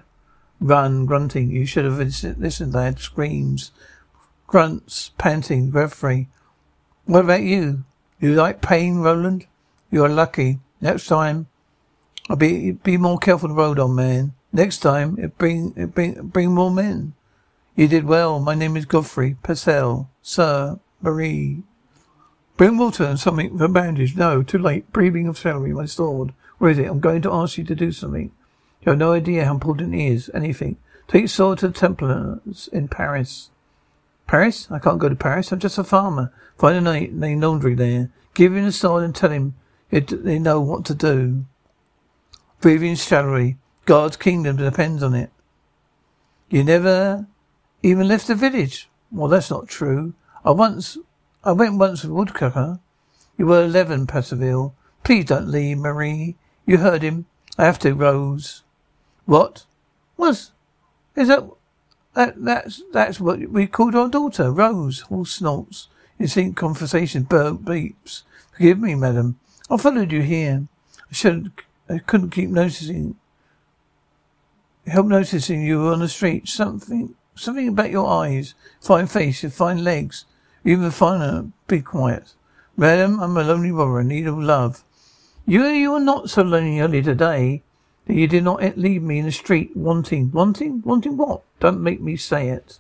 Run, 0.60 1.05
grunting. 1.05 1.50
You 1.50 1.65
should 1.65 1.86
have 1.86 1.98
listened, 1.98 2.74
lad. 2.74 3.00
Screams. 3.00 3.72
Grunts, 4.48 5.12
panting. 5.17 5.72
Godfrey. 5.72 6.29
What 7.05 7.25
about 7.25 7.43
you? 7.43 7.84
You 8.20 8.34
like 8.34 8.62
pain, 8.62 9.00
Roland? 9.00 9.48
You 9.91 10.05
are 10.05 10.10
lucky. 10.10 10.60
Next 10.79 11.08
time, 11.08 11.48
I'll 12.29 12.36
be 12.36 12.72
be 12.72 12.98
more 12.98 13.17
careful 13.17 13.50
the 13.50 13.55
road 13.55 13.79
on, 13.79 13.96
man. 13.96 14.34
Next 14.51 14.79
time, 14.79 15.17
it 15.20 15.38
bring 15.38 15.74
it 15.75 15.93
bring 15.93 16.27
bring 16.27 16.53
more 16.53 16.72
men. 16.72 17.13
You 17.75 17.88
did 17.88 18.05
well. 18.05 18.39
My 18.39 18.55
name 18.55 18.77
is 18.77 18.86
Godfrey 18.86 19.36
Purcell, 19.43 20.10
sir. 20.22 20.79
Marie. 21.01 21.63
Bring 22.55 22.77
water 22.77 23.03
and 23.03 23.19
something 23.19 23.57
for 23.57 23.67
bandage. 23.67 24.15
No, 24.15 24.43
too 24.43 24.60
late. 24.60 24.91
Breathing 24.93 25.27
of 25.27 25.38
celery, 25.38 25.74
my 25.74 25.86
sword. 25.86 26.33
Where 26.60 26.72
is 26.72 26.77
it? 26.77 26.88
I'm 26.88 27.00
going 27.00 27.22
to 27.24 27.33
ask 27.33 27.57
you 27.57 27.63
to 27.63 27.75
do 27.75 27.91
something. 27.91 28.31
You 28.81 28.91
have 28.91 29.00
no 29.00 29.13
idea 29.13 29.45
how 29.45 29.53
important 29.53 29.95
it 29.95 30.05
is. 30.05 30.29
Anything. 30.33 30.77
Take 31.07 31.29
sword 31.29 31.60
to 31.60 31.67
the 31.67 31.74
Templars 31.74 32.69
in 32.72 32.88
Paris. 32.88 33.50
Paris? 34.27 34.67
I 34.72 34.79
can't 34.79 35.00
go 35.00 35.10
to 35.10 35.15
Paris. 35.15 35.51
I'm 35.51 35.60
just 35.60 35.77
a 35.77 35.83
farmer. 35.83 36.31
Find 36.57 36.77
a 36.77 36.81
name 36.81 37.19
named 37.19 37.43
Landry 37.43 37.75
there. 37.75 38.10
Give 38.33 38.55
him 38.55 38.65
the 38.65 38.72
sword 38.72 39.03
and 39.03 39.15
tell 39.15 39.31
him 39.31 39.55
they 39.89 40.39
know 40.39 40.62
what 40.62 40.86
to 40.86 40.95
do. 40.95 41.45
Breathing 42.62 42.95
celery. 42.95 43.57
God's 43.86 44.15
kingdom 44.15 44.57
depends 44.57 45.03
on 45.03 45.13
it. 45.13 45.31
You 46.50 46.63
never 46.63 47.27
even 47.81 48.07
left 48.07 48.27
the 48.27 48.36
village. 48.36 48.89
Well, 49.12 49.27
that's 49.27 49.50
not 49.50 49.67
true. 49.67 50.13
I 50.45 50.51
once 50.51 50.98
I 51.43 51.51
went 51.51 51.77
once 51.77 52.03
with 52.03 52.12
Woodcutter. 52.12 52.79
You 53.38 53.47
were 53.47 53.63
eleven, 53.63 54.07
Parsifal. 54.07 54.73
Please 55.03 55.25
don't 55.25 55.50
leave, 55.50 55.77
Marie. 55.77 56.35
You 56.65 56.77
heard 56.77 57.01
him. 57.01 57.25
I 57.57 57.65
have 57.65 57.79
to, 57.79 57.93
Rose. 57.93 58.63
What? 59.25 59.65
Was 60.15 60.51
is 61.15 61.27
that 61.27 61.47
that 62.13 62.43
that's 62.43 62.81
that's 62.93 63.19
what 63.19 63.39
we 63.50 63.67
called 63.67 63.95
our 63.95 64.07
daughter, 64.07 64.51
Rose. 64.51 65.03
All 65.09 65.25
snorts. 65.25 65.89
Instinct 66.19 66.55
conversation 66.55 67.23
burp 67.23 67.59
beeps. 67.59 68.23
Forgive 68.53 68.79
me, 68.79 68.95
madam. 68.95 69.39
I 69.69 69.77
followed 69.77 70.12
you 70.12 70.21
here. 70.21 70.67
I 71.09 71.13
shouldn't, 71.13 71.53
I 71.89 71.97
couldn't 71.97 72.29
keep 72.29 72.50
noticing 72.50 73.15
help 74.88 75.07
noticing 75.07 75.63
you 75.63 75.79
were 75.79 75.93
on 75.93 76.00
the 76.00 76.09
street. 76.09 76.47
Something 76.47 77.15
something 77.35 77.67
about 77.67 77.91
your 77.91 78.07
eyes. 78.07 78.53
Fine 78.79 79.07
face, 79.07 79.43
your 79.43 79.51
fine 79.51 79.83
legs. 79.83 80.25
Even 80.65 80.91
finer, 80.91 81.48
be 81.67 81.82
quiet. 81.82 82.34
Madam, 82.77 83.20
I'm 83.20 83.38
a 83.38 83.43
lonely 83.43 83.72
robber 83.72 84.01
in 84.01 84.08
need 84.08 84.27
of 84.27 84.38
love. 84.38 84.84
You, 85.46 85.65
you 85.65 85.93
are 85.93 86.00
not 86.00 86.29
so 86.29 86.41
lonely 86.41 86.79
early 86.79 87.01
today 87.01 87.63
that 88.05 88.15
you 88.15 88.27
did 88.27 88.43
not 88.43 88.77
leave 88.77 89.01
me 89.01 89.20
in 89.20 89.25
the 89.25 89.32
street 89.32 89.75
wanting, 89.75 90.32
wanting, 90.32 90.82
wanting 90.84 91.17
what? 91.17 91.41
Don't 91.60 91.82
make 91.82 92.01
me 92.01 92.15
say 92.15 92.50
it. 92.50 92.79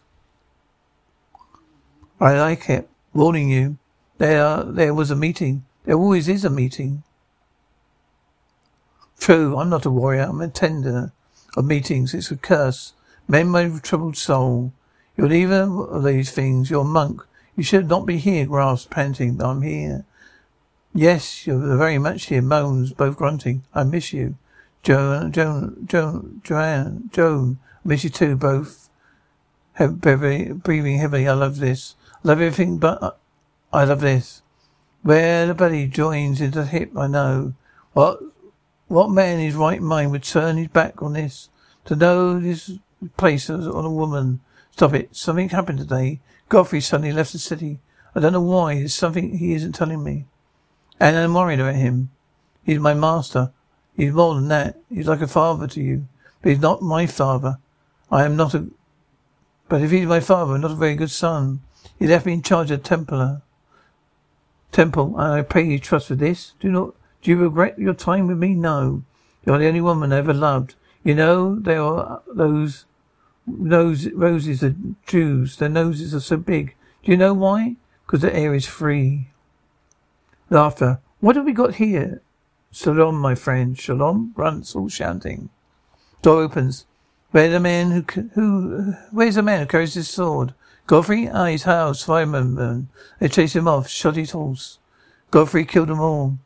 I 2.19 2.37
like 2.37 2.69
it. 2.69 2.89
Warning 3.13 3.49
you. 3.49 3.77
There, 4.17 4.63
there 4.63 4.93
was 4.93 5.11
a 5.11 5.15
meeting. 5.15 5.65
There 5.83 5.95
always 5.95 6.29
is 6.29 6.45
a 6.45 6.49
meeting. 6.49 7.03
True, 9.19 9.57
I'm 9.57 9.69
not 9.69 9.85
a 9.85 9.91
warrior. 9.91 10.23
I'm 10.23 10.41
a 10.41 10.47
tender 10.47 11.11
of 11.55 11.65
meetings. 11.65 12.13
It's 12.13 12.31
a 12.31 12.37
curse. 12.37 12.93
Men 13.27 13.49
my 13.49 13.79
troubled 13.79 14.17
soul. 14.17 14.73
You're 15.17 15.29
neither 15.29 15.63
of 15.63 16.03
these 16.03 16.31
things. 16.31 16.69
You're 16.69 16.81
a 16.81 16.85
monk. 16.85 17.21
You 17.55 17.63
should 17.63 17.87
not 17.87 18.05
be 18.05 18.17
here, 18.17 18.45
grasped, 18.45 18.89
panting. 18.89 19.41
I'm 19.41 19.61
here. 19.61 20.05
Yes, 20.93 21.45
you're 21.45 21.77
very 21.77 21.97
much 21.97 22.25
here, 22.25 22.41
moans, 22.41 22.93
both 22.93 23.17
grunting. 23.17 23.63
I 23.73 23.83
miss 23.83 24.13
you. 24.13 24.35
Joan, 24.83 25.31
Joan, 25.31 25.85
Joan, 25.85 26.41
Joanne, 26.43 27.09
Joan, 27.13 27.59
miss 27.83 28.03
you 28.03 28.09
too, 28.09 28.35
both. 28.35 28.89
Have, 29.73 30.01
breathing 30.01 30.97
heavily, 30.97 31.27
I 31.27 31.33
love 31.33 31.57
this. 31.57 31.95
I 32.23 32.27
love 32.27 32.41
everything 32.41 32.77
but 32.77 33.01
uh, 33.01 33.11
I 33.71 33.85
love 33.85 34.01
this. 34.01 34.41
Where 35.01 35.47
the 35.47 35.53
belly 35.55 35.87
joins 35.87 36.41
into 36.41 36.59
the 36.59 36.65
hip, 36.65 36.95
I 36.95 37.07
know. 37.07 37.53
What, 37.93 38.19
what 38.87 39.09
man 39.09 39.39
in 39.39 39.45
his 39.45 39.55
right 39.55 39.81
mind 39.81 40.11
would 40.11 40.23
turn 40.23 40.57
his 40.57 40.67
back 40.67 41.01
on 41.01 41.13
this? 41.13 41.49
To 41.85 41.95
know 41.95 42.39
this 42.39 42.71
place 43.17 43.49
on 43.49 43.85
a 43.85 43.91
woman. 43.91 44.41
Stop 44.71 44.93
it. 44.93 45.15
Something 45.15 45.49
happened 45.49 45.79
today. 45.79 46.19
Godfrey 46.53 46.81
suddenly 46.81 47.11
left 47.11 47.31
the 47.31 47.39
city. 47.39 47.79
I 48.13 48.19
don't 48.19 48.33
know 48.33 48.39
why. 48.39 48.75
There's 48.75 48.93
something 48.93 49.39
he 49.39 49.55
isn't 49.55 49.71
telling 49.71 50.03
me. 50.03 50.25
And 50.99 51.17
I'm 51.17 51.33
worried 51.33 51.59
about 51.59 51.73
him. 51.73 52.11
He's 52.63 52.77
my 52.77 52.93
master. 52.93 53.51
He's 53.97 54.13
more 54.13 54.35
than 54.35 54.49
that. 54.49 54.77
He's 54.87 55.07
like 55.07 55.21
a 55.21 55.27
father 55.27 55.65
to 55.65 55.81
you. 55.81 56.07
But 56.43 56.51
he's 56.51 56.61
not 56.61 56.83
my 56.83 57.07
father. 57.07 57.57
I 58.11 58.25
am 58.25 58.35
not 58.35 58.53
a... 58.53 58.67
But 59.67 59.81
if 59.81 59.89
he's 59.89 60.05
my 60.05 60.19
father, 60.19 60.55
not 60.59 60.69
a 60.69 60.75
very 60.75 60.93
good 60.93 61.09
son. 61.09 61.61
He 61.97 62.05
left 62.05 62.27
me 62.27 62.33
in 62.33 62.43
charge 62.43 62.69
of 62.69 62.83
Templar. 62.83 63.41
Temple, 64.71 65.17
I 65.17 65.41
pray 65.41 65.65
you 65.65 65.79
trust 65.79 66.09
for 66.09 66.15
this. 66.15 66.53
Do 66.59 66.69
not... 66.69 66.93
Do 67.23 67.31
you 67.31 67.37
regret 67.37 67.79
your 67.79 67.95
time 67.95 68.27
with 68.27 68.37
me? 68.37 68.53
No. 68.53 69.01
You're 69.43 69.57
the 69.57 69.67
only 69.67 69.81
woman 69.81 70.13
I 70.13 70.19
ever 70.19 70.35
loved. 70.35 70.75
You 71.03 71.15
know, 71.15 71.55
there 71.55 71.81
are 71.81 72.21
those 72.27 72.85
Nose, 73.45 74.09
roses 74.11 74.63
are 74.63 74.75
Jews. 75.05 75.57
Their 75.57 75.69
noses 75.69 76.15
are 76.15 76.19
so 76.19 76.37
big. 76.37 76.75
Do 77.03 77.11
you 77.11 77.17
know 77.17 77.33
why? 77.33 77.75
Because 78.05 78.21
the 78.21 78.35
air 78.35 78.53
is 78.53 78.65
free. 78.65 79.27
Laughter. 80.49 80.99
What 81.19 81.35
have 81.35 81.45
we 81.45 81.53
got 81.53 81.75
here? 81.75 82.21
Shalom, 82.71 83.19
my 83.19 83.35
friend. 83.35 83.77
Shalom. 83.77 84.31
Grunts 84.35 84.75
all 84.75 84.89
shouting. 84.89 85.49
Door 86.21 86.43
opens. 86.43 86.85
Where 87.31 87.49
the 87.49 87.59
man 87.59 87.91
who 87.91 88.29
who 88.35 88.93
where's 89.11 89.35
the 89.35 89.41
man 89.41 89.61
who 89.61 89.65
carries 89.65 89.95
his 89.95 90.09
sword? 90.09 90.53
Godfrey? 90.85 91.27
Ah, 91.27 91.45
his 91.45 91.63
house. 91.63 92.03
Firemen. 92.03 92.89
They 93.19 93.27
chased 93.27 93.55
him 93.55 93.67
off. 93.67 93.87
Shot 93.87 94.15
his 94.15 94.31
horse. 94.31 94.79
Godfrey 95.31 95.65
killed 95.65 95.89
them 95.89 95.99
all. 95.99 96.37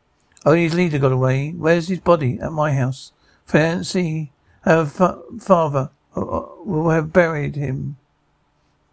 Only 0.45 0.63
his 0.63 0.73
leader 0.73 0.99
got 0.99 1.11
away. 1.11 1.51
Where's 1.51 1.89
his 1.89 1.99
body? 1.99 2.39
At 2.39 2.53
my 2.53 2.73
house. 2.73 3.11
Fancy 3.45 4.31
her 4.61 4.85
fa- 4.85 5.21
father 5.39 5.91
will 6.19 6.89
have 6.89 7.13
buried 7.13 7.55
him. 7.55 7.97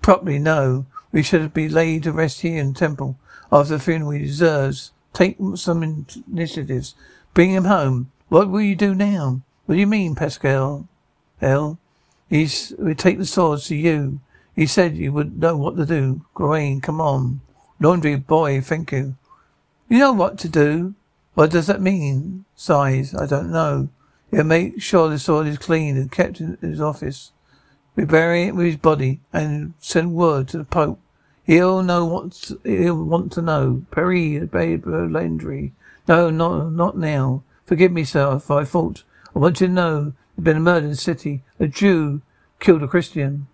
Properly, 0.03 0.39
no. 0.39 0.87
We 1.13 1.23
should 1.23 1.55
be 1.55 1.69
laid 1.69 2.03
to 2.03 2.13
rest 2.13 2.41
here 2.41 2.61
in 2.61 2.75
temple. 2.75 3.19
After 3.53 3.75
the 3.75 3.83
funeral, 3.83 4.11
he 4.11 4.21
deserves. 4.21 4.93
Take 5.13 5.37
some 5.55 5.83
initiatives. 6.27 6.95
Bring 7.35 7.51
him 7.51 7.65
home. 7.65 8.11
What 8.29 8.51
will 8.51 8.63
you 8.63 8.75
do 8.75 8.95
now? 8.95 9.43
What 9.67 9.77
do 9.77 9.81
you 9.81 9.87
mean, 9.87 10.15
Pascal? 10.15 10.89
Hell, 11.41 11.79
he's, 12.29 12.73
we 12.79 12.95
take 12.95 13.19
the 13.19 13.27
swords 13.27 13.69
to 13.69 13.77
you. 13.77 14.21
He 14.55 14.67
said 14.67 14.97
you 14.97 15.13
would 15.13 15.39
know 15.39 15.57
what 15.57 15.77
to 15.77 15.87
do. 15.87 16.23
Gawain, 16.35 16.81
come 16.81 17.01
on. 17.01 17.41
Landry 17.81 18.17
boy, 18.17 18.61
thank 18.61 18.93
you. 18.93 19.17
You 19.89 19.99
know 19.99 20.13
what 20.13 20.39
to 20.39 20.49
do. 20.49 20.95
What 21.35 21.51
does 21.51 21.67
that 21.67 21.81
mean? 21.81 22.45
Sighs. 22.55 23.15
I 23.15 23.27
don't 23.27 23.51
know. 23.51 23.89
He'll 24.35 24.43
make 24.43 24.83
sure 24.83 25.09
the 25.09 25.19
soil 25.21 25.47
is 25.47 25.59
clean 25.59 25.97
and 25.97 26.11
kept 26.11 26.41
in 26.41 26.59
his 26.61 26.81
office. 26.81 27.31
We 27.95 28.05
bury 28.05 28.45
it 28.45 28.57
with 28.57 28.67
his 28.67 28.77
body 28.77 29.21
and 29.33 29.75
send 29.79 30.15
word 30.15 30.49
to 30.49 30.59
the 30.59 30.65
Pope. 30.65 30.99
He'll 31.45 31.85
know 31.85 32.05
what 32.05 32.51
he'll 32.65 33.05
want 33.05 33.31
to 33.33 33.43
know. 33.43 33.85
Baber, 33.93 35.09
Landry. 35.09 35.73
No, 36.09 36.31
not 36.31 36.73
not 36.73 36.99
now. 36.99 37.45
Forgive 37.65 37.93
me, 37.93 38.03
sir, 38.03 38.35
if 38.37 38.51
I 38.51 38.65
thought 38.65 39.05
I 39.37 39.39
want 39.39 39.61
you 39.61 39.69
to 39.69 39.73
know 39.73 40.13
there's 40.37 40.45
been 40.45 40.57
a 40.57 40.61
murder 40.61 40.87
in 40.87 40.91
the 40.91 40.97
city. 40.97 41.45
A 41.61 41.69
Jew 41.69 42.21
killed 42.59 42.83
a 42.83 42.89
Christian. 42.89 43.47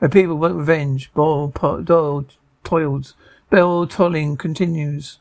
Where 0.00 0.08
people 0.08 0.38
want 0.38 0.56
revenge. 0.56 1.12
Boyle, 1.14 1.48
Doyle, 1.84 2.26
toils. 2.64 3.14
Bell 3.48 3.86
tolling 3.86 4.36
continues. 4.36 5.20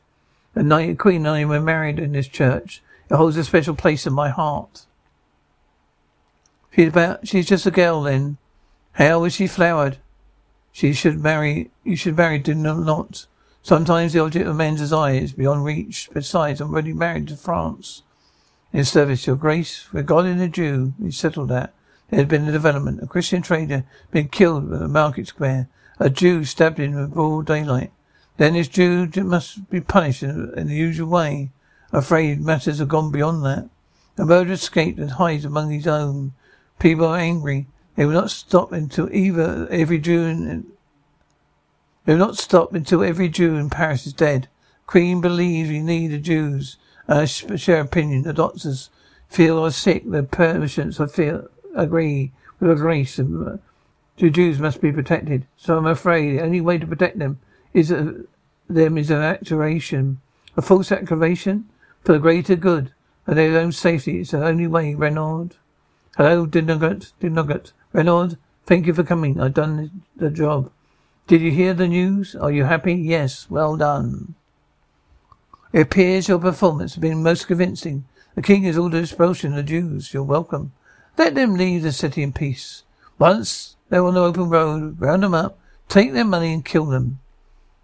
The 0.56 0.64
night 0.64 0.98
Queen 0.98 1.28
and 1.28 1.36
I 1.36 1.46
were 1.46 1.62
married 1.62 2.00
in 2.00 2.14
this 2.14 2.28
church. 2.28 2.82
It 3.10 3.16
holds 3.16 3.38
a 3.38 3.44
special 3.44 3.76
place 3.76 4.06
in 4.06 4.14
my 4.14 4.30
heart. 4.30 4.86
She's 6.76 6.90
about, 6.90 7.28
she's 7.28 7.48
just 7.48 7.66
a 7.66 7.72
girl 7.72 8.04
then. 8.04 8.38
How 8.94 9.20
was 9.20 9.34
she 9.34 9.48
flowered? 9.48 9.98
She 10.72 10.94
should 10.94 11.20
marry, 11.20 11.72
you 11.84 11.96
should 11.96 12.18
marry, 12.18 12.38
do 12.38 12.54
not. 12.54 13.26
Sometimes 13.64 14.14
the 14.14 14.20
object 14.20 14.48
of 14.48 14.56
men's 14.56 14.80
desire 14.80 15.16
is 15.16 15.34
beyond 15.34 15.66
reach. 15.66 16.10
Besides, 16.14 16.62
I'm 16.62 16.72
already 16.72 16.94
married 16.94 17.28
to 17.30 17.36
France. 17.36 18.04
In 18.72 18.86
service, 18.86 19.26
your 19.26 19.36
grace, 19.36 19.92
we're 19.92 20.04
God 20.04 20.26
and 20.26 20.42
a 20.42 20.48
Jew. 20.48 20.94
We 21.00 21.12
settled 21.12 21.50
that. 21.50 21.74
There 22.10 22.20
had 22.20 22.28
been 22.28 22.48
a 22.48 22.52
development. 22.52 23.02
A 23.02 23.08
Christian 23.08 23.42
trader 23.42 23.86
been 24.12 24.28
killed 24.28 24.72
at 24.72 24.80
the 24.80 24.88
market 24.88 25.28
square. 25.28 25.68
A 26.00 26.10
Jew 26.10 26.44
stabbed 26.44 26.80
in 26.80 27.08
broad 27.08 27.48
daylight. 27.48 27.92
Then 28.38 28.54
this 28.54 28.68
Jew 28.68 29.10
must 29.16 29.70
be 29.70 29.82
punished 29.82 30.22
in, 30.22 30.54
in 30.56 30.68
the 30.68 30.76
usual 30.76 31.10
way. 31.10 31.50
Afraid 31.92 32.42
matters 32.42 32.80
have 32.80 32.90
gone 32.90 33.12
beyond 33.12 33.46
that. 33.46 33.70
A 34.18 34.26
murderer 34.26 34.54
escaped 34.54 35.00
and 35.00 35.12
hides 35.12 35.46
among 35.46 35.70
his 35.70 35.88
own. 35.88 36.34
People 36.80 37.06
are 37.06 37.18
angry. 37.18 37.68
They 37.96 38.06
will 38.06 38.14
not 38.14 38.32
stop 38.32 38.72
until 38.72 39.12
either 39.14 39.68
every 39.70 40.00
Jew 40.00 40.24
in, 40.24 40.66
they 42.06 42.14
will 42.14 42.20
not 42.20 42.38
stop 42.38 42.74
until 42.74 43.04
every 43.04 43.30
Jew 43.30 43.56
in 43.56 43.70
Paris 43.70 44.08
is 44.08 44.14
dead. 44.14 44.48
Queen 44.86 45.20
believes 45.22 45.70
we 45.70 45.82
need 45.82 46.08
the 46.08 46.20
Jews. 46.20 46.78
I 47.08 47.26
share 47.26 47.82
opinion. 47.82 48.24
The 48.24 48.34
doctors 48.34 48.90
feel 49.30 49.64
are 49.64 49.72
sick. 49.72 50.10
The 50.10 50.24
patients 50.24 51.00
I 51.00 51.08
feel 51.08 51.48
agree 51.76 52.32
with 52.60 52.72
a 52.72 52.76
grace. 52.76 53.20
Uh, 53.20 53.58
the 54.18 54.30
Jews 54.30 54.60
must 54.60 54.82
be 54.82 54.92
protected. 54.92 55.46
So 55.58 55.78
I'm 55.78 55.86
afraid 55.86 56.38
the 56.38 56.44
only 56.44 56.62
way 56.62 56.78
to 56.78 56.88
protect 56.88 57.20
them 57.20 57.40
is 57.74 57.92
a, 57.92 58.16
them 58.70 58.98
is 58.98 59.12
an 59.12 59.22
activation, 59.22 60.22
a 60.56 60.62
false 60.62 60.92
activation 60.92 61.70
for 62.08 62.14
the 62.14 62.20
greater 62.20 62.56
good 62.56 62.94
and 63.26 63.38
their 63.38 63.60
own 63.60 63.74
safety. 63.74 64.22
It's 64.22 64.32
the 64.32 64.42
only 64.42 64.66
way, 64.66 64.96
Renaud. 64.96 65.50
Hello, 66.16 66.46
De 66.46 66.62
Nogaret, 66.62 67.12
Dinugget. 67.20 67.74
Renaud, 67.92 68.38
thank 68.66 68.88
you 68.88 68.94
for 68.94 69.04
coming. 69.04 69.42
I've 69.42 69.54
done 69.54 70.04
the 70.16 70.30
job. 70.30 70.72
Did 71.28 71.42
you 71.42 71.52
hear 71.52 71.74
the 71.74 71.90
news? 71.90 72.34
Are 72.34 72.50
you 72.50 72.64
happy? 72.64 72.94
Yes. 72.94 73.48
Well 73.50 73.76
done. 73.76 74.36
It 75.74 75.82
appears 75.82 76.30
your 76.30 76.40
performance 76.40 76.94
has 76.94 77.02
been 77.02 77.22
most 77.22 77.46
convincing. 77.46 78.06
The 78.36 78.42
king 78.42 78.64
has 78.64 78.78
ordered 78.78 79.04
expulsion 79.04 79.52
of 79.52 79.58
the 79.58 79.64
Jews. 79.64 80.14
You're 80.14 80.24
welcome. 80.24 80.72
Let 81.18 81.36
them 81.36 81.56
leave 81.56 81.84
the 81.84 81.92
city 81.92 82.24
in 82.24 82.32
peace. 82.32 82.84
Once 83.20 83.76
they're 83.90 84.06
on 84.06 84.14
the 84.14 84.22
open 84.22 84.50
road, 84.50 85.02
round 85.02 85.24
them 85.24 85.34
up, 85.34 85.60
take 85.90 86.14
their 86.14 86.24
money 86.24 86.54
and 86.54 86.64
kill 86.64 86.86
them. 86.86 87.20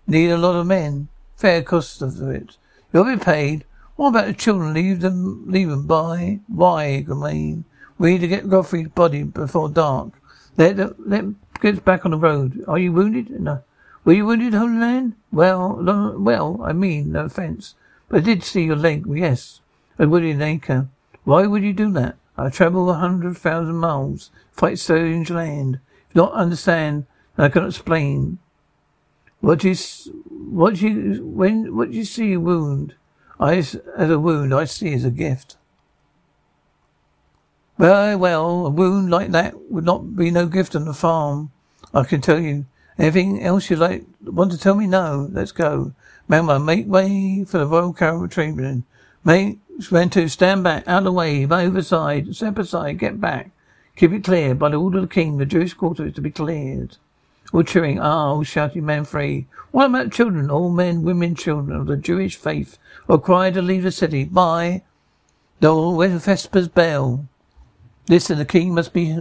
Need 0.08 0.30
a 0.30 0.38
lot 0.38 0.56
of 0.56 0.66
men. 0.66 1.10
Fair 1.36 1.62
cost 1.62 2.02
of 2.02 2.22
it. 2.22 2.56
You'll 2.94 3.04
be 3.04 3.18
paid. 3.18 3.66
What 3.96 4.10
about 4.10 4.26
the 4.28 4.34
children? 4.34 4.74
Leave 4.74 5.02
them, 5.02 5.44
leave 5.48 5.70
them 5.70 5.86
by. 5.86 6.40
Why, 6.48 7.02
Gawain? 7.02 7.66
We 7.98 8.14
need 8.14 8.22
to 8.22 8.28
get 8.28 8.50
Godfrey's 8.50 8.88
body 8.88 9.24
before 9.24 9.70
dark. 9.70 10.10
Let, 10.58 11.00
let 11.08 11.26
get 11.62 11.86
back 11.86 12.04
on 12.04 12.12
the 12.12 12.18
road. 12.18 12.64
Are 12.68 12.80
you 12.80 12.92
wounded? 12.92 13.30
No. 13.40 13.64
Were 14.04 14.14
you 14.14 14.26
wounded, 14.26 14.54
Holy 14.54 14.74
Man? 14.74 15.16
Well, 15.32 15.78
well, 16.18 16.60
I 16.64 16.74
mean, 16.74 17.12
no 17.12 17.26
offence. 17.26 17.76
But 18.10 18.18
I 18.18 18.20
did 18.22 18.44
see 18.44 18.64
your 18.64 18.76
leg, 18.76 19.06
yes. 19.08 19.62
A 19.98 20.08
wounded 20.08 20.42
acre. 20.42 20.88
Why 21.24 21.46
would 21.48 21.64
you 21.64 21.74
do 21.74 21.92
that? 21.94 22.16
I 22.38 22.50
travel 22.50 22.90
a 22.90 22.96
hundred 22.96 23.38
thousand 23.38 23.76
miles, 23.76 24.32
fight 24.52 24.80
strange 24.80 25.30
land. 25.30 25.80
If 26.10 26.16
you 26.16 26.22
don't 26.22 26.34
understand, 26.34 27.06
I 27.38 27.48
cannot 27.48 27.70
explain. 27.70 28.40
What 29.40 29.64
you, 29.64 29.76
what 30.30 30.82
you, 30.82 31.24
when, 31.26 31.76
what 31.76 31.92
you 31.92 32.04
see 32.04 32.36
wound, 32.36 32.96
I, 33.44 33.56
as 33.56 34.10
a 34.10 34.18
wound, 34.18 34.54
I 34.54 34.64
see 34.64 34.94
as 34.94 35.04
a 35.04 35.12
gift. 35.12 35.58
Well, 37.78 38.18
well, 38.18 38.68
a 38.68 38.70
wound 38.70 39.12
like 39.12 39.32
that 39.32 39.70
would 39.70 39.84
not 39.84 40.16
be 40.16 40.32
no 40.32 40.46
gift 40.46 40.78
on 40.78 40.86
the 40.86 40.94
farm. 40.94 41.52
I 41.94 42.04
can 42.04 42.22
tell 42.22 42.40
you. 42.40 42.66
Anything 42.98 43.44
else 43.44 43.70
you 43.70 43.76
like 43.76 44.06
want 44.22 44.54
to 44.54 44.58
tell 44.58 44.76
me? 44.76 44.88
No. 44.88 45.28
Let's 45.30 45.52
go. 45.52 45.92
Remember, 46.30 46.58
make 46.58 46.88
way 46.88 47.44
for 47.44 47.58
the 47.58 47.68
Royal 47.68 47.92
Carol 47.92 48.30
Tribune. 48.30 48.86
Make 49.26 49.60
when 49.90 50.10
to 50.12 50.30
stand 50.30 50.64
back, 50.64 50.88
out 50.88 51.00
of 51.00 51.04
the 51.06 51.12
way, 51.12 51.44
by 51.46 51.66
over 51.66 51.82
side, 51.82 52.34
step 52.34 52.58
aside, 52.58 53.00
get 53.00 53.20
back. 53.20 53.52
Keep 53.98 54.14
it 54.14 54.24
clear. 54.24 54.56
By 54.56 54.70
the 54.70 54.80
order 54.80 55.00
of 55.00 55.10
the 55.10 55.14
king, 55.14 55.38
the 55.38 55.46
Jewish 55.46 55.74
quarter 55.74 56.06
is 56.06 56.14
to 56.14 56.22
be 56.22 56.32
cleared. 56.32 56.96
All 57.54 57.64
cheering, 57.64 58.00
ah, 58.00 58.30
all 58.30 58.44
shouting 58.44 58.86
men 58.86 59.06
free. 59.06 59.46
What 59.72 59.86
about 59.86 60.12
children? 60.12 60.50
All 60.50 60.72
men, 60.72 61.04
women, 61.04 61.36
children 61.36 61.80
of 61.80 61.86
the 61.86 61.98
Jewish 61.98 62.36
faith 62.36 62.80
are 63.08 63.18
required 63.18 63.54
to 63.54 63.62
leave 63.62 63.84
the 63.84 63.92
city 63.92 64.24
by 64.24 64.84
the 65.60 65.70
Vespers 65.72 66.68
bell. 66.68 67.28
Listen, 68.10 68.40
the 68.40 68.46
king 68.46 68.74
must 68.74 68.92
be 68.92 69.18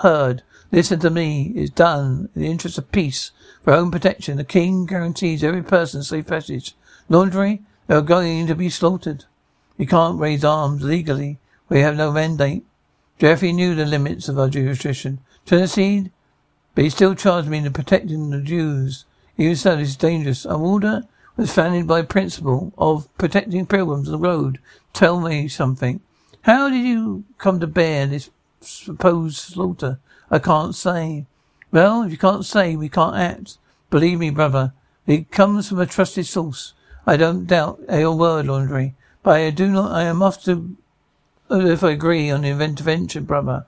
heard. 0.00 0.42
Listen 0.72 0.98
to 1.00 1.10
me. 1.10 1.52
It 1.54 1.62
is 1.62 1.70
done 1.70 2.28
in 2.34 2.42
the 2.42 2.48
interest 2.48 2.78
of 2.78 2.90
peace. 2.90 3.30
For 3.62 3.72
own 3.72 3.90
protection, 3.90 4.36
the 4.36 4.44
king 4.44 4.86
guarantees 4.86 5.44
every 5.44 5.62
person 5.62 6.02
safe 6.02 6.26
passage. 6.26 6.74
Landry, 7.08 7.62
they 7.86 7.94
are 7.94 8.02
going 8.02 8.46
to 8.46 8.54
be 8.54 8.70
slaughtered. 8.70 9.26
You 9.76 9.86
can't 9.86 10.18
raise 10.18 10.44
arms 10.44 10.82
legally. 10.82 11.38
We 11.68 11.80
have 11.80 11.96
no 11.96 12.10
mandate. 12.10 12.64
Jeffrey 13.18 13.52
knew 13.52 13.74
the 13.74 13.84
limits 13.84 14.28
of 14.28 14.38
our 14.38 14.48
jurisdiction. 14.48 15.20
Tennessee, 15.44 16.10
but 16.76 16.84
he 16.84 16.90
still 16.90 17.14
charged 17.14 17.48
me 17.48 17.56
in 17.56 17.72
protecting 17.72 18.28
the 18.28 18.38
Jews. 18.38 19.06
He 19.34 19.44
even 19.44 19.56
so, 19.56 19.76
this 19.76 19.88
is 19.88 19.96
dangerous. 19.96 20.44
Our 20.44 20.60
order 20.60 21.04
was 21.34 21.50
founded 21.50 21.86
by 21.86 22.02
principle 22.02 22.74
of 22.76 23.08
protecting 23.16 23.64
pilgrims 23.64 24.08
on 24.08 24.12
the 24.12 24.18
road. 24.18 24.58
Tell 24.92 25.18
me 25.18 25.48
something. 25.48 26.02
How 26.42 26.68
did 26.68 26.84
you 26.84 27.24
come 27.38 27.60
to 27.60 27.66
bear 27.66 28.06
this 28.06 28.28
supposed 28.60 29.38
slaughter? 29.38 30.00
I 30.30 30.38
can't 30.38 30.74
say. 30.74 31.24
Well, 31.72 32.02
if 32.02 32.12
you 32.12 32.18
can't 32.18 32.44
say, 32.44 32.76
we 32.76 32.90
can't 32.90 33.16
act. 33.16 33.56
Believe 33.88 34.18
me, 34.18 34.28
brother, 34.28 34.74
it 35.06 35.30
comes 35.30 35.70
from 35.70 35.80
a 35.80 35.86
trusted 35.86 36.26
source. 36.26 36.74
I 37.06 37.16
don't 37.16 37.46
doubt 37.46 37.80
your 37.90 38.14
word, 38.14 38.48
Landry, 38.48 38.94
but 39.22 39.36
I 39.36 39.48
do 39.48 39.68
not, 39.68 39.92
I 39.92 40.02
am 40.02 40.22
off 40.22 40.44
to, 40.44 40.76
if 41.50 41.82
I 41.82 41.92
agree 41.92 42.30
on 42.30 42.42
the 42.42 42.48
intervention, 42.48 43.24
brother. 43.24 43.64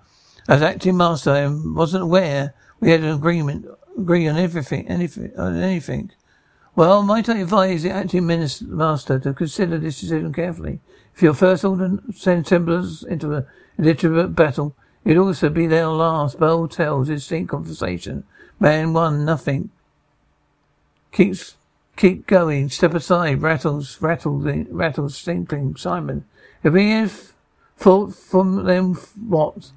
As 0.46 0.60
acting 0.60 0.98
master, 0.98 1.30
I 1.30 1.46
wasn't 1.48 2.02
aware 2.02 2.52
we 2.80 2.90
had 2.90 3.00
an 3.00 3.12
agreement, 3.12 3.66
agree 3.96 4.28
on 4.28 4.36
everything, 4.36 4.86
anything, 4.88 5.32
on 5.36 5.56
anything. 5.56 6.10
Well, 6.76 7.02
might 7.02 7.28
I 7.28 7.38
advise 7.38 7.82
the 7.82 7.90
acting 7.90 8.26
minister, 8.26 8.64
master 8.66 9.18
to 9.18 9.34
consider 9.34 9.78
this 9.78 10.00
decision 10.00 10.32
carefully? 10.32 10.80
If 11.14 11.22
your 11.22 11.34
first 11.34 11.64
order 11.64 11.98
send 12.14 12.46
Templars 12.46 13.02
into 13.02 13.34
a 13.34 13.46
literate 13.76 14.36
battle, 14.36 14.76
it'd 15.04 15.18
also 15.18 15.48
be 15.48 15.66
their 15.66 15.88
last. 15.88 16.38
Bell 16.38 16.68
tells 16.68 17.08
his 17.08 17.22
distinct 17.22 17.50
conversation. 17.50 18.22
Man 18.60 18.92
won 18.92 19.24
nothing. 19.24 19.70
Keeps 21.10 21.56
keep 21.96 22.28
going. 22.28 22.68
Step 22.68 22.94
aside. 22.94 23.42
Rattles, 23.42 24.00
rattles, 24.00 24.44
rattles, 24.70 25.20
thinking. 25.20 25.74
Simon, 25.74 26.24
if 26.62 26.72
we 26.72 26.90
have 26.90 27.32
fought 27.76 28.14
from 28.14 28.64
them, 28.64 28.94
what? 29.28 29.72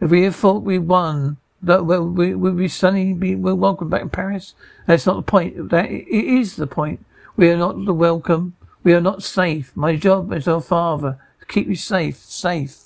If 0.00 0.10
we 0.10 0.24
have 0.24 0.34
fought, 0.34 0.64
we 0.64 0.78
won. 0.78 1.36
That 1.62 1.84
well, 1.84 2.06
we 2.06 2.34
will 2.34 2.54
be 2.54 2.68
sunny. 2.68 3.12
Be 3.12 3.34
we're 3.34 3.54
welcome 3.54 3.90
back 3.90 4.02
in 4.02 4.10
Paris. 4.10 4.54
That's 4.86 5.06
not 5.06 5.16
the 5.16 5.22
point. 5.22 5.70
That 5.70 5.90
it 5.90 6.08
is 6.08 6.56
the 6.56 6.66
point. 6.66 7.04
We 7.36 7.50
are 7.50 7.56
not 7.56 7.84
the 7.84 7.94
welcome. 7.94 8.56
We 8.82 8.94
are 8.94 9.00
not 9.00 9.22
safe. 9.22 9.76
My 9.76 9.96
job 9.96 10.32
as 10.32 10.46
your 10.46 10.62
father 10.62 11.18
to 11.40 11.46
keep 11.46 11.68
you 11.68 11.76
safe, 11.76 12.16
safe. 12.16 12.78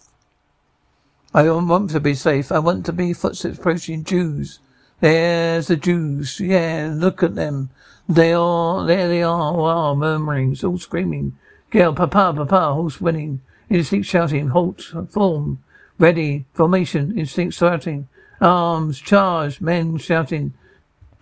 I 1.33 1.43
don't 1.43 1.69
want 1.69 1.91
to 1.91 2.01
be 2.01 2.15
safe. 2.15 2.53
I 2.53 2.59
want 2.59 2.87
to 2.87 2.93
be 2.93 3.13
footsteps 3.13 3.59
approaching 3.59 4.05
Jews. 4.05 4.61
There's 5.01 5.67
the 5.67 5.77
Jews. 5.77 6.41
Yeah, 6.41 6.93
look 6.95 7.23
at 7.23 7.35
them. 7.35 7.71
They 8.09 8.33
are, 8.33 8.87
there 8.87 9.09
they 9.09 9.23
are, 9.23 9.53
wow, 9.57 9.95
murmuring, 9.95 10.57
all 10.63 10.79
screaming. 10.79 11.37
Girl, 11.71 11.93
papa, 11.93 12.35
papa, 12.37 12.75
horse 12.75 13.01
winning. 13.01 13.41
Instinct 13.69 14.07
shouting, 14.07 14.49
halt, 14.49 14.93
form, 15.11 15.63
ready, 15.99 16.45
formation, 16.55 17.19
instinct 17.19 17.55
starting. 17.55 18.09
Arms, 18.41 19.01
charge, 19.01 19.61
men 19.61 19.97
shouting. 19.99 20.55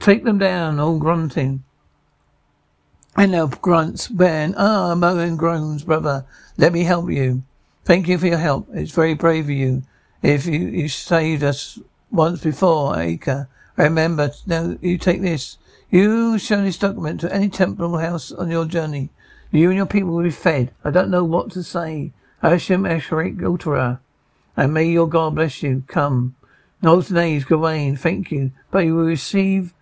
Take 0.01 0.25
them 0.25 0.39
down, 0.39 0.81
all 0.81 0.99
grunting. 0.99 1.63
And 3.17 3.33
now 3.33 3.47
grunts 3.47 4.09
Ben. 4.09 4.55
Ah, 4.57 4.95
Moen 4.95 5.37
groans, 5.37 5.85
brother. 5.85 6.25
Let 6.57 6.73
me 6.73 6.85
help 6.85 7.11
you. 7.11 7.43
Thank 7.85 8.09
you 8.09 8.17
for 8.19 8.27
your 8.27 8.39
help. 8.39 8.69
It's 8.73 8.93
very 8.93 9.15
brave 9.15 9.45
of 9.45 9.51
you. 9.51 9.83
If 10.23 10.47
you, 10.47 10.61
you 10.61 10.89
saved 10.89 11.43
us 11.43 11.79
once 12.11 12.43
before, 12.43 12.99
Acre. 12.99 13.49
Remember, 13.77 14.31
now 14.47 14.77
you 14.81 14.99
take 14.99 15.21
this. 15.21 15.59
You 15.91 16.39
show 16.39 16.63
this 16.63 16.79
document 16.79 17.21
to 17.21 17.35
any 17.35 17.49
temple 17.49 17.99
house 17.99 18.33
on 18.33 18.51
your 18.51 18.65
journey. 18.65 19.11
You 19.51 19.69
and 19.69 19.77
your 19.77 19.87
people 19.87 20.13
will 20.15 20.23
be 20.23 20.31
fed. 20.31 20.73
I 20.83 20.91
don't 20.91 21.11
know 21.11 21.25
what 21.25 21.51
to 21.53 21.63
say. 21.63 22.13
Hashem 22.41 22.85
Esherik 22.85 23.43
Ultra. 23.45 24.01
And 24.57 24.73
may 24.73 24.87
your 24.87 25.09
God 25.09 25.35
bless 25.35 25.63
you. 25.63 25.85
Come. 25.87 26.35
Nose 26.83 27.11
nays, 27.11 27.45
Gawain, 27.45 27.97
thank 27.97 28.31
you. 28.33 28.51
But 28.71 28.81
you 28.81 28.97
will 28.97 29.05
receive 29.05 29.73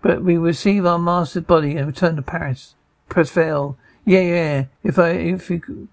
but 0.00 0.22
we 0.22 0.36
receive 0.36 0.86
our 0.86 0.98
master's 0.98 1.42
body 1.42 1.76
and 1.76 1.86
return 1.86 2.16
to 2.16 2.22
Paris. 2.22 2.74
Press 3.08 3.30
fail. 3.30 3.76
Yeah, 4.04 4.20
yeah. 4.20 4.64
If 4.82 4.98
I 4.98 5.10
if 5.10 5.50
you 5.50 5.88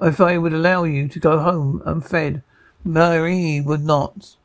if 0.00 0.20
I 0.20 0.38
would 0.38 0.52
allow 0.52 0.84
you 0.84 1.08
to 1.08 1.18
go 1.18 1.38
home 1.40 1.82
unfed, 1.84 2.42
Marie 2.84 3.60
would 3.60 3.84
not. 3.84 4.36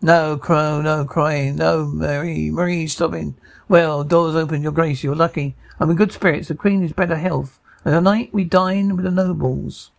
No, 0.00 0.36
crow, 0.36 0.80
no 0.82 1.04
crying, 1.04 1.56
no, 1.56 1.86
Marie, 1.86 2.50
Marie, 2.50 2.86
stopping. 2.86 3.36
Well, 3.68 4.04
doors 4.04 4.34
open, 4.34 4.62
your 4.62 4.72
grace, 4.72 5.02
you're 5.02 5.14
lucky. 5.14 5.56
I'm 5.80 5.90
in 5.90 5.96
good 5.96 6.12
spirits, 6.12 6.48
the 6.48 6.54
queen 6.54 6.82
is 6.82 6.92
better 6.92 7.16
health, 7.16 7.58
and 7.84 7.94
tonight 7.94 8.30
we 8.32 8.44
dine 8.44 8.96
with 8.96 9.04
the 9.04 9.10
nobles. 9.10 9.90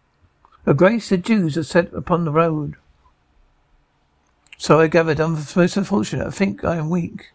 Your 0.66 0.76
grace, 0.76 1.10
the 1.10 1.18
Jews 1.18 1.58
are 1.58 1.64
set 1.64 1.94
upon 1.94 2.26
the 2.26 2.32
road. 2.32 2.76
So 4.58 4.80
I 4.80 4.88
gathered, 4.88 5.20
I'm 5.20 5.34
most 5.56 5.78
unfortunate, 5.78 6.28
I 6.28 6.32
think 6.32 6.63
I 6.63 6.78
am 6.78 6.89
weak. 6.89 7.32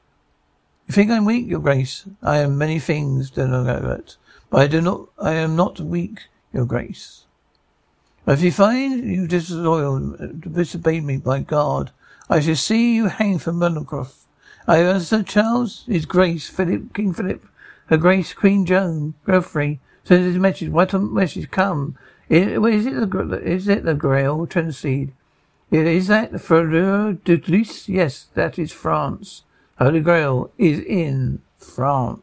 You 0.87 0.94
think 0.94 1.11
I'm 1.11 1.24
weak, 1.24 1.46
your 1.46 1.61
grace? 1.61 2.04
I 2.22 2.38
am 2.38 2.59
many 2.59 2.78
things, 2.78 3.30
do 3.30 3.46
not 3.46 3.64
know 3.64 3.80
that. 3.80 4.16
But 4.48 4.61
I 4.62 4.66
do 4.66 4.80
not, 4.80 5.09
I 5.18 5.35
am 5.35 5.54
not 5.54 5.80
weak, 5.80 6.28
your 6.52 6.64
grace. 6.64 7.24
If 8.26 8.42
you 8.42 8.52
find 8.52 9.04
you 9.04 9.26
disloyal, 9.26 10.16
disobeyed 10.40 11.04
me 11.04 11.18
by 11.18 11.40
God, 11.40 11.90
I 12.28 12.40
shall 12.40 12.56
see 12.56 12.94
you 12.94 13.06
hang 13.06 13.38
from 13.38 13.59
Montfaucon. 13.59 14.06
I 14.66 14.78
am 14.78 15.00
Sir 15.00 15.22
Charles, 15.22 15.85
His 15.87 16.06
Grace, 16.06 16.48
Philip, 16.48 16.94
King 16.94 17.12
Philip, 17.12 17.44
Her 17.87 17.96
Grace, 17.96 18.33
Queen 18.35 18.64
Joan, 18.66 19.14
Geoffrey, 19.26 19.80
sends 20.04 20.26
his 20.26 20.38
message. 20.38 20.70
What 20.70 20.92
message 20.92 21.50
come? 21.50 21.96
Is, 22.28 22.87
it 22.87 22.94
the 22.94 23.40
is 23.44 23.68
it 23.68 23.85
the 23.85 23.94
Grail 23.94 24.46
Transeed? 24.46 25.11
Is 25.70 26.09
that 26.09 26.40
Fleur 26.40 27.12
de 27.12 27.37
Lis? 27.37 27.88
Yes, 27.88 28.26
that 28.35 28.59
is 28.59 28.72
France. 28.72 29.44
Holy 29.78 30.00
Grail 30.00 30.50
is 30.59 30.80
in 30.80 31.42
France. 31.59 32.22